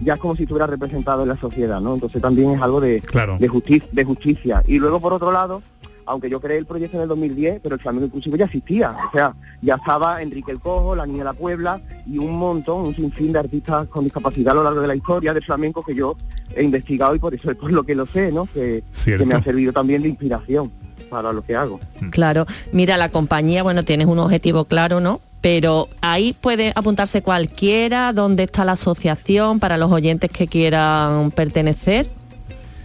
[0.00, 1.94] ya es como si estuviera representado en la sociedad, ¿no?
[1.94, 3.36] Entonces también es algo de, Claro.
[3.38, 3.48] de,
[3.92, 4.62] de justicia.
[4.66, 5.62] Y luego, por otro lado,
[6.06, 8.94] aunque yo creé el proyecto en el 2010, pero el flamenco inclusivo ya existía.
[9.08, 12.86] O sea, ya estaba Enrique el Cojo, la Niña de la Puebla y un montón,
[12.86, 15.94] un sinfín de artistas con discapacidad a lo largo de la historia del flamenco que
[15.94, 16.16] yo
[16.54, 18.46] he investigado y por eso es por lo que lo sé, ¿no?
[18.46, 20.70] Que, que me ha servido también de inspiración
[21.08, 21.80] para lo que hago.
[22.10, 25.20] Claro, mira, la compañía, bueno, tienes un objetivo claro, ¿no?
[25.40, 32.08] Pero ahí puede apuntarse cualquiera, dónde está la asociación para los oyentes que quieran pertenecer.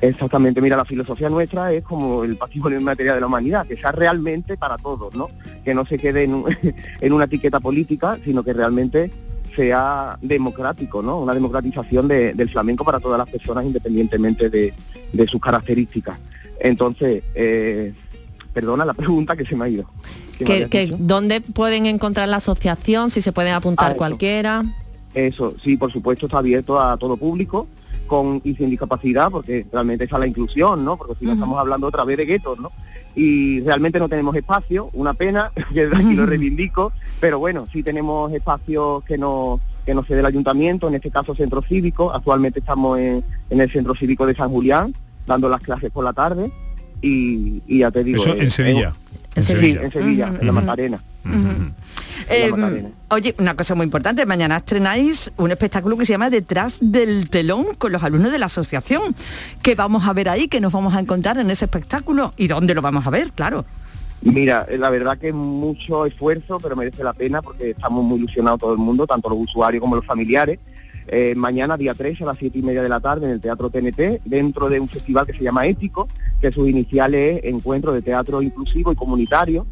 [0.02, 3.92] Exactamente, mira, la filosofía nuestra es como el patrimonio inmaterial de la humanidad, que sea
[3.92, 5.30] realmente para todos, ¿no?
[5.66, 6.46] Que no se quede en, un-
[7.02, 9.12] en una etiqueta política, sino que realmente
[9.56, 11.20] sea democrático, ¿no?
[11.20, 14.74] Una democratización de- del flamenco para todas las personas independientemente de,
[15.12, 16.18] de sus características.
[16.62, 17.94] Entonces, eh,
[18.54, 19.86] perdona la pregunta que se me ha ido.
[20.98, 23.10] ¿Dónde pueden encontrar la asociación?
[23.10, 24.64] Si se pueden apuntar Ah, cualquiera.
[25.14, 27.68] Eso, sí, por supuesto está abierto a todo público
[28.10, 30.98] con y sin discapacidad, porque realmente esa es la inclusión, ¿no?
[30.98, 32.74] Porque si no estamos hablando otra vez de guetos, ¿no?
[33.16, 36.92] Y realmente no tenemos espacio, una pena, que desde aquí lo reivindico,
[37.22, 41.34] pero bueno, sí tenemos espacios que no que no sé del ayuntamiento, en este caso
[41.34, 44.94] centro cívico, actualmente estamos en, en el centro cívico de San Julián,
[45.26, 46.52] dando las clases por la tarde,
[47.02, 48.22] y, y ya te digo...
[48.22, 48.94] Eso eh, en Sevilla.
[49.36, 49.82] En Sí, Sevilla.
[49.84, 50.52] en Sevilla, en la.
[50.52, 51.00] Macarena.
[52.30, 52.90] Eh, Macarena.
[53.10, 57.68] oye, una cosa muy importante, mañana estrenáis un espectáculo que se llama Detrás del telón
[57.78, 59.16] con los alumnos de la asociación.
[59.62, 60.48] ¿Qué vamos a ver ahí?
[60.48, 62.34] ¿Qué nos vamos a encontrar en ese espectáculo?
[62.38, 63.32] ¿Y dónde lo vamos a ver?
[63.32, 63.66] Claro.
[64.22, 68.18] Mira, eh, la verdad que es mucho esfuerzo, pero merece la pena porque estamos muy
[68.20, 70.60] ilusionados todo el mundo, tanto los usuarios como los familiares.
[71.08, 73.70] Eh, mañana, día 3, a las 7 y media de la tarde, en el Teatro
[73.70, 76.08] TNT, dentro de un festival que se llama Ético,
[76.40, 79.66] que sus iniciales es Encuentro de Teatro Inclusivo y Comunitario.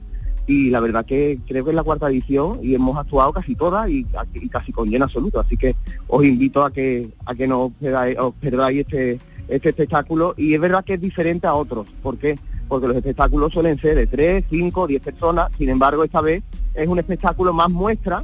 [0.45, 3.89] Y la verdad que creo que es la cuarta edición y hemos actuado casi todas
[3.89, 5.39] y, y casi con lleno absoluto.
[5.41, 5.76] Así que
[6.07, 10.34] os invito a que a que no os perdáis, os perdáis este, este espectáculo.
[10.38, 11.88] Y es verdad que es diferente a otros.
[12.01, 12.39] ¿Por qué?
[12.70, 15.49] Porque los espectáculos suelen ser de 3, 5, 10 personas.
[15.57, 16.43] Sin embargo, esta vez
[16.74, 18.24] es un espectáculo más muestra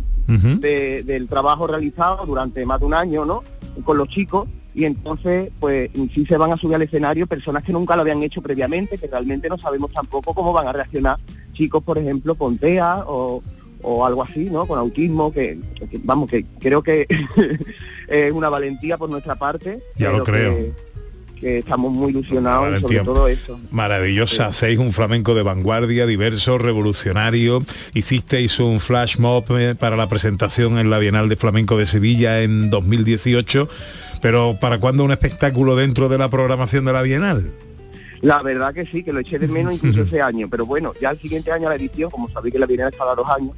[0.61, 3.43] de- del trabajo realizado durante más de un año, ¿no?
[3.83, 7.71] Con los chicos y entonces, pues sí se van a subir al escenario personas que
[7.71, 11.17] nunca lo habían hecho previamente, que realmente no sabemos tampoco cómo van a reaccionar
[11.53, 13.43] chicos, por ejemplo, con TEA o,
[13.83, 14.65] o algo así, ¿no?
[14.65, 15.59] Con autismo, que,
[15.89, 17.05] que, vamos, que creo que
[18.07, 19.79] es una valentía por nuestra parte.
[19.95, 20.55] Ya lo creo.
[20.55, 20.73] Que,
[21.39, 23.59] que estamos muy ilusionados sobre todo eso.
[23.71, 27.63] Maravillosa, hacéis un flamenco de vanguardia, diverso, revolucionario.
[27.93, 32.41] Hicisteis un flash mob eh, para la presentación en la Bienal de Flamenco de Sevilla
[32.41, 33.67] en 2018.
[34.21, 37.51] Pero ¿para cuándo un espectáculo dentro de la programación de la Bienal?
[38.21, 41.11] La verdad que sí, que lo eché de menos incluso ese año, pero bueno, ya
[41.11, 43.51] el siguiente año la edición, como sabéis que la Bienal es cada dos años,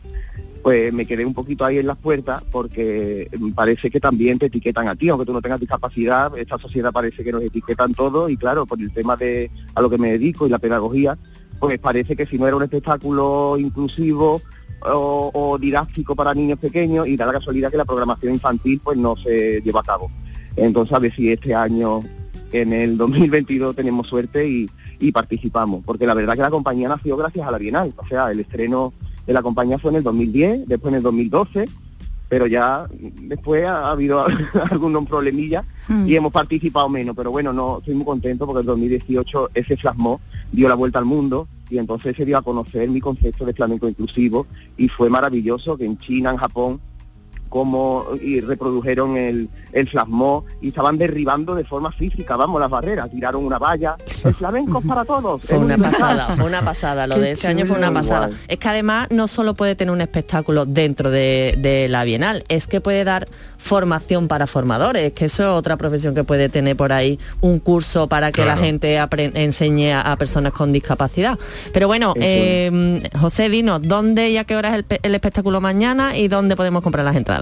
[0.66, 4.88] pues me quedé un poquito ahí en las puertas porque parece que también te etiquetan
[4.88, 8.36] a ti, aunque tú no tengas discapacidad, esta sociedad parece que nos etiquetan todos y
[8.36, 11.20] claro, por el tema de a lo que me dedico y la pedagogía,
[11.60, 14.42] pues parece que si no era un espectáculo inclusivo
[14.82, 19.16] o, didáctico para niños pequeños y da la casualidad que la programación infantil pues no
[19.18, 20.10] se lleva a cabo.
[20.56, 22.00] Entonces a ver si este año
[22.52, 24.68] en el 2022 tenemos suerte y,
[25.00, 28.32] y participamos, porque la verdad que la compañía nació gracias a la Bienal, o sea,
[28.32, 28.94] el estreno
[29.26, 31.66] de la compañía fue en el 2010, después en el 2012,
[32.30, 32.88] pero ya
[33.22, 34.26] después ha habido
[34.72, 36.08] algunos problemillas Mm.
[36.08, 40.20] y hemos participado menos, pero bueno, no estoy muy contento porque el 2018 ese flasmó,
[40.52, 43.88] dio la vuelta al mundo y entonces se dio a conocer mi concepto de flamenco
[43.88, 44.48] inclusivo
[44.78, 46.82] y fue maravilloso que en China, en Japón,
[47.50, 53.10] como y reprodujeron el, el flasmó y estaban derribando de forma física, vamos, las barreras,
[53.12, 55.42] tiraron una valla, el flamenco es para todos.
[55.42, 58.28] Fue una pasada, fue una pasada, lo Qué de ese año fue una pasada.
[58.28, 58.42] Igual.
[58.48, 62.68] Es que además no solo puede tener un espectáculo dentro de, de la Bienal, es
[62.68, 63.28] que puede dar
[63.58, 68.08] formación para formadores, que eso es otra profesión que puede tener por ahí un curso
[68.08, 68.60] para que Claro.
[68.60, 69.00] la gente
[69.34, 71.40] enseñe a, personas con discapacidad.
[71.74, 76.16] Pero bueno, eh, José, dinos, ¿dónde y a qué hora es el, el espectáculo mañana
[76.18, 77.35] y dónde podemos comprar las entradas?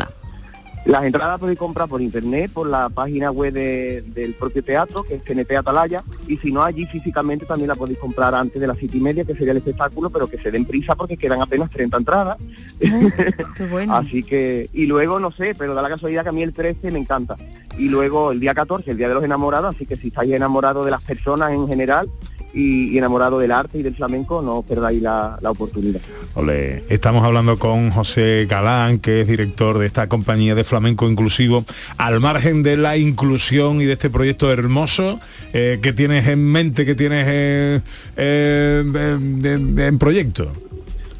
[0.86, 5.16] Las entradas podéis comprar por internet, por la página web de- del propio teatro, que
[5.16, 8.78] es TNT Atalaya, y si no allí físicamente también la podéis comprar antes de las
[8.78, 11.70] siete y media, que sería el espectáculo, pero que se den prisa porque quedan apenas
[11.70, 12.38] 30 entradas.
[12.80, 13.96] Qué bueno.
[13.96, 16.91] Así que, y luego no sé, pero da la casualidad que a mí el 13
[16.91, 17.38] me encanta.
[17.78, 20.84] Y luego el día 14, el día de los enamorados, así que si estáis enamorados
[20.84, 22.10] de las personas en general
[22.54, 26.01] y, enamorados del arte y del flamenco, no perdáis la, la oportunidad.
[26.36, 31.66] Ole, Estamos hablando con José Galán, que es director de esta compañía de flamenco inclusivo,
[31.97, 35.20] al margen de la inclusión y de este proyecto hermoso
[35.54, 37.82] eh, que tienes en mente, que tienes eh,
[38.18, 40.47] eh, en- en proyecto.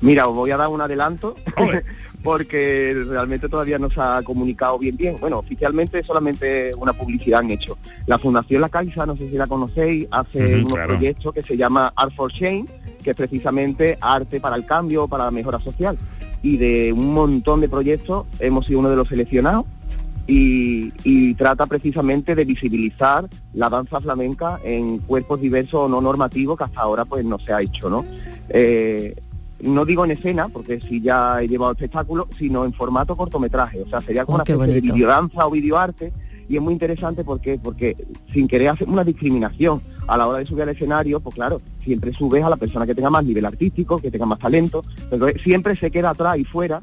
[0.02, 1.36] Mira, os voy a dar un adelanto
[2.24, 5.18] porque realmente todavía no se ha comunicado bien bien.
[5.20, 7.78] Bueno, oficialmente solamente una publicidad han hecho.
[8.08, 10.94] La Fundación La Caixa, no sé si la conocéis, hace unos claro.
[10.94, 12.70] proyectos que se llama Art for Change,
[13.04, 15.98] que es precisamente arte para el cambio, para la mejora social.
[16.42, 19.66] Y de un montón de proyectos hemos sido uno de los seleccionados
[20.26, 26.58] y, y trata precisamente de visibilizar la danza flamenca en cuerpos diversos o no normativos
[26.58, 28.06] que hasta ahora pues no se ha hecho, ¿no?
[28.50, 29.16] Eh,
[29.70, 33.88] no digo en escena, porque si ya he llevado espectáculo, sino en formato cortometraje, o
[33.88, 36.14] sea, sería como Oh, una especie de videodanza o videoarte,
[36.50, 37.96] y es muy interesante porque, porque
[38.34, 39.82] sin querer hacer una discriminación.
[40.06, 42.94] A la hora de subir al escenario, pues claro, siempre subes a la persona que
[42.94, 46.82] tenga más nivel artístico, que tenga más talento, pero siempre se queda atrás y fuera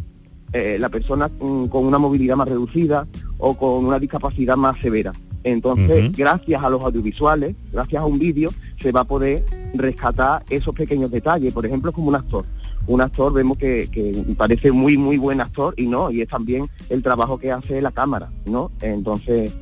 [0.55, 3.07] eh, la persona mm, con una movilidad más reducida
[3.37, 5.13] o con una discapacidad más severa.
[5.45, 8.51] Entonces, gracias a los audiovisuales, gracias a un vídeo,
[8.81, 11.53] se va a poder rescatar esos pequeños detalles.
[11.53, 12.45] Por ejemplo, como un actor.
[12.87, 16.67] Un actor vemos que, que parece muy, muy buen actor y no, y es también
[16.89, 18.73] el trabajo que hace la cámara, ¿no?
[18.81, 19.53] Entonces,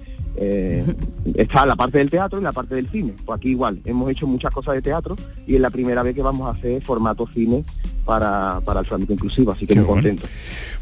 [0.41, 0.85] eh,
[1.35, 3.15] está la parte del teatro y la parte del cine.
[3.25, 5.17] Pues aquí igual, hemos hecho muchas cosas de teatro
[5.47, 7.65] y es la primera vez que vamos a hacer formato cine
[8.05, 10.03] para, para el flamenco inclusivo, así que Qué muy bueno.
[10.03, 10.27] contento.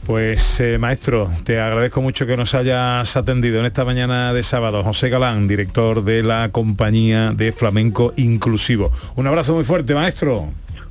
[0.07, 4.85] Pues eh, maestro, te agradezco mucho que nos hayas atendido en esta mañana de sábado.
[4.85, 8.93] José Galán, director de la compañía de flamenco inclusivo.
[9.17, 10.51] Un abrazo muy fuerte, maestro.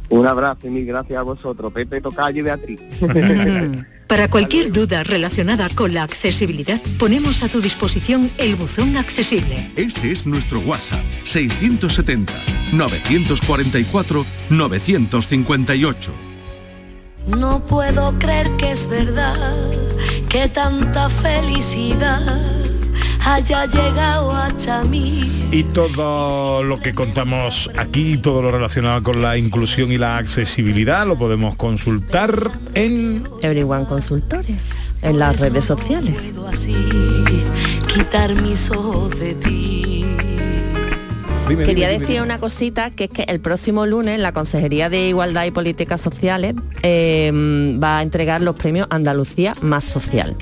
[0.10, 2.80] Un abrazo y mil gracias a vosotros, Pepe Tocayo y Beatriz.
[4.08, 9.72] Para cualquier duda relacionada con la accesibilidad, ponemos a tu disposición el buzón accesible.
[9.76, 12.32] Este es nuestro WhatsApp 670
[12.72, 16.12] 944 958.
[17.28, 19.36] No puedo creer que es verdad
[20.30, 22.22] que tanta felicidad
[23.26, 25.47] haya llegado hasta mí.
[25.51, 31.05] Y todo lo que contamos aquí, todo lo relacionado con la inclusión y la accesibilidad,
[31.07, 34.57] lo podemos consultar en Everyone Consultores,
[35.01, 36.15] en las redes sociales.
[36.47, 36.76] Así,
[37.93, 40.05] quitar mis ojos de ti.
[41.47, 42.26] Dime, Quería dime, decir dime.
[42.26, 46.55] una cosita, que es que el próximo lunes la Consejería de Igualdad y Políticas Sociales
[46.82, 47.32] eh,
[47.82, 50.36] va a entregar los premios Andalucía Más Social.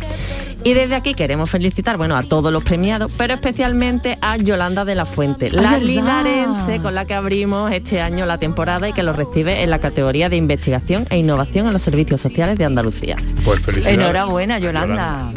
[0.65, 4.95] Y desde aquí queremos felicitar, bueno, a todos los premiados, pero especialmente a Yolanda de
[4.95, 5.81] la Fuente, la verdad.
[5.81, 9.79] linarense con la que abrimos este año la temporada y que lo recibe en la
[9.79, 13.17] categoría de investigación e innovación en los servicios sociales de Andalucía.
[13.43, 13.97] Pues felicidades.
[13.97, 15.33] Enhorabuena, Yolanda.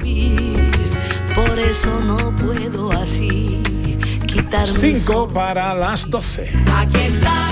[1.35, 3.61] Por eso no puedo así
[4.27, 6.51] quitar mis Cinco para las 12.
[6.77, 7.46] Aquí está,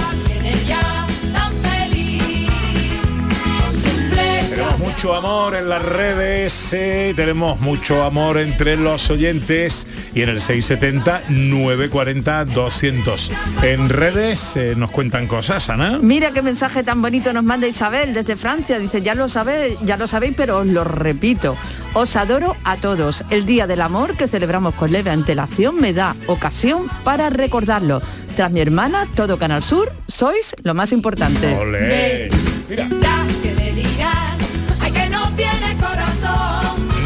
[4.55, 9.85] Tenemos mucho amor en las redes, eh, tenemos mucho amor entre los oyentes
[10.15, 13.33] y en el 670 940 200.
[13.63, 15.99] En redes eh, nos cuentan cosas, Ana.
[16.01, 18.79] Mira qué mensaje tan bonito nos manda Isabel desde Francia.
[18.79, 21.57] Dice, ya lo sabéis, ya lo sabéis, pero os lo repito.
[21.95, 23.25] Os adoro a todos.
[23.31, 28.03] El Día del Amor que celebramos con leve antelación me da ocasión para recordarlo.
[28.37, 31.57] Tras mi hermana, todo Canal Sur, sois lo más importante.
[31.57, 32.31] Olé.
[32.69, 32.89] Mira,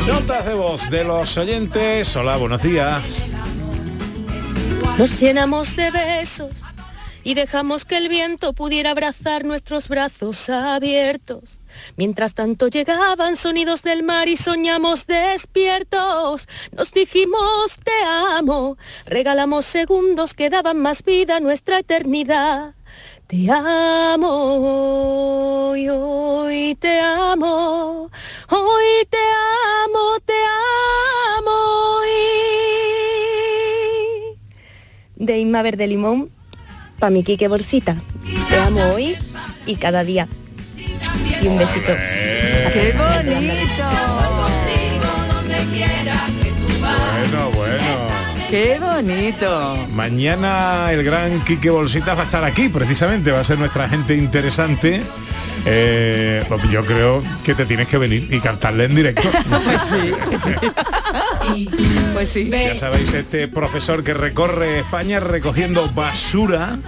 [0.08, 2.16] notas de voz de los oyentes.
[2.16, 3.30] Hola, buenos días.
[4.98, 6.62] Nos llenamos de besos
[7.22, 11.60] y dejamos que el viento pudiera abrazar nuestros brazos abiertos.
[11.96, 16.48] Mientras tanto llegaban sonidos del mar y soñamos despiertos.
[16.72, 18.04] Nos dijimos te
[18.38, 22.74] amo, regalamos segundos que daban más vida a nuestra eternidad.
[23.28, 24.30] Te amo,
[25.70, 28.10] hoy te amo,
[28.48, 30.32] hoy te amo, te
[31.36, 32.00] amo.
[35.18, 35.22] Y...
[35.22, 36.30] De Inma Verde Limón,
[36.98, 37.96] pa' mi Quique Bolsita.
[38.48, 39.18] Te amo hoy
[39.66, 40.26] y cada día.
[41.42, 41.94] Y un besito.
[42.72, 43.84] ¡Qué bonito!
[46.80, 48.17] Bueno, bueno.
[48.48, 49.76] ¡Qué bonito!
[49.92, 54.14] Mañana el gran Quique Bolsitas va a estar aquí, precisamente, va a ser nuestra gente
[54.14, 55.02] interesante.
[55.66, 59.28] Eh, yo creo que te tienes que venir y cantarle en directo.
[59.64, 60.12] Pues sí,
[62.14, 62.48] Pues sí.
[62.50, 66.78] Ya sabéis, este profesor que recorre España recogiendo basura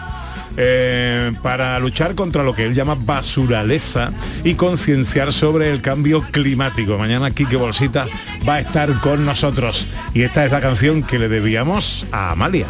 [0.57, 4.13] eh, para luchar contra lo que él llama basuraleza
[4.45, 6.99] y concienciar sobre el cambio climático.
[6.99, 8.07] Mañana Quique Bolsita
[8.49, 12.69] va a estar con nosotros y esta es la canción que le debíamos a Amalia.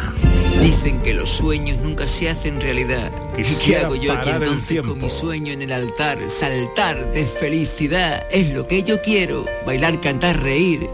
[0.61, 3.11] Dicen que los sueños nunca se hacen realidad.
[3.33, 6.19] ¿Y qué Quisiera hago yo aquí entonces con mi sueño en el altar?
[6.29, 9.45] Saltar de felicidad es lo que yo quiero.
[9.65, 10.87] Bailar, cantar, reír.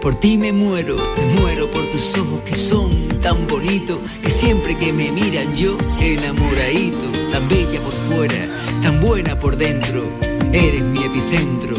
[0.00, 4.76] Por ti me muero, me muero por tus ojos que son tan bonitos, que siempre
[4.76, 8.46] que me miran yo enamoradito, tan bella por fuera,
[8.82, 10.04] tan buena por dentro,
[10.52, 11.74] eres mi epicentro.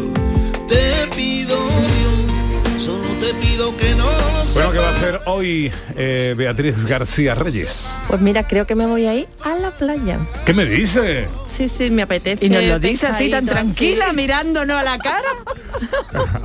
[3.28, 7.90] Te pido que no lo Bueno, ¿qué va a hacer hoy eh, Beatriz García Reyes?
[8.08, 10.18] Pues mira, creo que me voy a ir a la playa.
[10.46, 11.28] ¿Qué me dice?
[11.50, 12.46] Sí, sí, me apetece.
[12.46, 14.16] Y nos lo dice así tan tranquila, así.
[14.16, 15.28] mirándonos a la cara.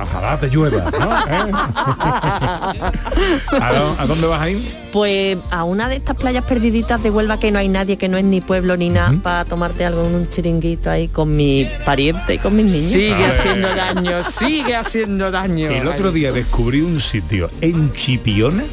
[0.01, 1.19] Ojalá te llueva, ¿no?
[1.19, 1.51] ¿Eh?
[3.61, 4.82] ¿A, dó- a dónde vas a ir?
[4.93, 8.19] Pues a una de estas playas perdiditas de Huelva que no hay nadie, que no
[8.19, 12.35] es ni pueblo ni nada, para tomarte algo en un chiringuito ahí con mi pariente
[12.35, 12.91] y con mis niños.
[12.91, 15.71] Sigue haciendo daño, sigue haciendo daño.
[15.71, 18.63] El otro día descubrí un sitio en Chipiona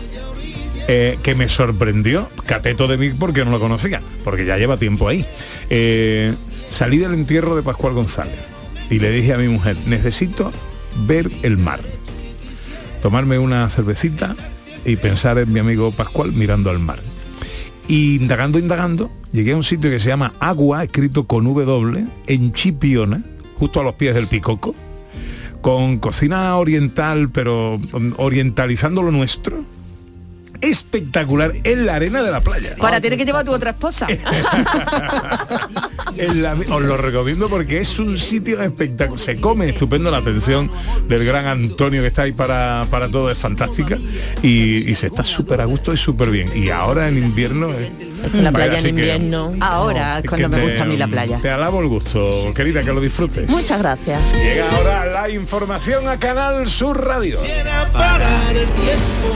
[0.89, 5.09] eh, que me sorprendió, cateto de mí porque no lo conocía, porque ya lleva tiempo
[5.09, 5.25] ahí.
[5.71, 6.35] Eh,
[6.69, 8.41] salí del entierro de Pascual González
[8.91, 10.53] y le dije a mi mujer, necesito
[11.07, 11.81] ver el mar,
[13.01, 14.37] tomarme una cervecita
[14.85, 17.01] y pensar en mi amigo Pascual mirando al mar.
[17.89, 22.53] Y indagando, indagando, llegué a un sitio que se llama Agua, escrito con W, en
[22.53, 23.23] Chipiona,
[23.57, 24.75] justo a los pies del Picoco,
[25.61, 29.65] con cocina oriental, pero mm, orientalizando lo nuestro.
[30.61, 32.77] Espectacular en la arena de la playa.
[32.79, 34.07] Para tener que llevar a tu otra esposa.
[36.17, 39.21] en la- os lo recomiendo porque es un sitio espectacular.
[39.21, 40.71] Se come estupendo, la atención
[41.09, 43.97] del gran Antonio que está ahí para, para todo es fantástica
[44.43, 46.51] y, y se está súper a gusto y súper bien.
[46.55, 47.71] Y ahora en invierno...
[47.73, 47.91] eh,
[48.35, 49.53] La playa en que- invierno.
[49.61, 51.39] Ahora es cuando me gusta a mí la playa.
[51.41, 53.49] Te alabo el gusto, querida, que lo disfrutes.
[53.51, 54.21] Muchas gracias.
[54.35, 57.39] Llega ahora la información a Canal Sur Radio.
[57.93, 59.35] parar el tiempo,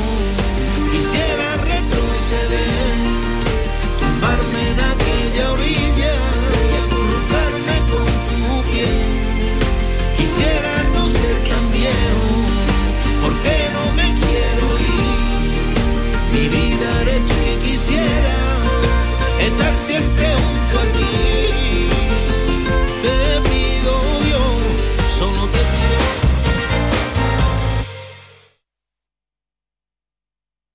[19.46, 21.63] estar siempre junto a ti.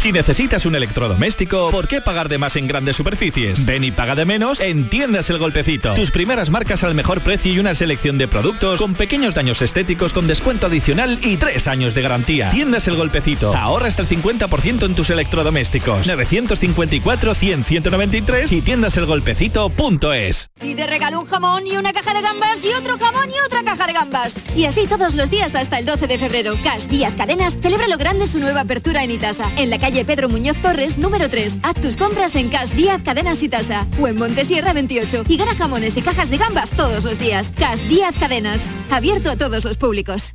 [0.00, 3.66] Si necesitas un electrodoméstico, ¿por qué pagar de más en grandes superficies?
[3.66, 5.92] Ven y paga de menos en Tiendas El Golpecito.
[5.92, 10.14] Tus primeras marcas al mejor precio y una selección de productos con pequeños daños estéticos
[10.14, 12.48] con descuento adicional y tres años de garantía.
[12.48, 13.54] Tiendas El Golpecito.
[13.54, 16.08] Ahorra hasta el 50% en tus electrodomésticos.
[16.08, 20.48] 954-100-193 y tiendaselgolpecito.es.
[20.62, 23.62] Y te regalo un jamón y una caja de gambas y otro jamón y otra
[23.64, 24.34] caja de gambas.
[24.56, 26.56] Y así todos los días hasta el 12 de febrero.
[26.64, 30.28] Cash Díaz Cadenas celebra lo grande su nueva apertura en Itasa, en la calle Pedro
[30.28, 31.58] Muñoz Torres, número 3.
[31.62, 35.96] Haz tus compras en Cash Díaz Cadenas Itasa o en Montesierra 28 y gana jamones
[35.96, 37.52] y cajas de gambas todos los días.
[37.56, 40.34] Cash Díaz Cadenas, abierto a todos los públicos.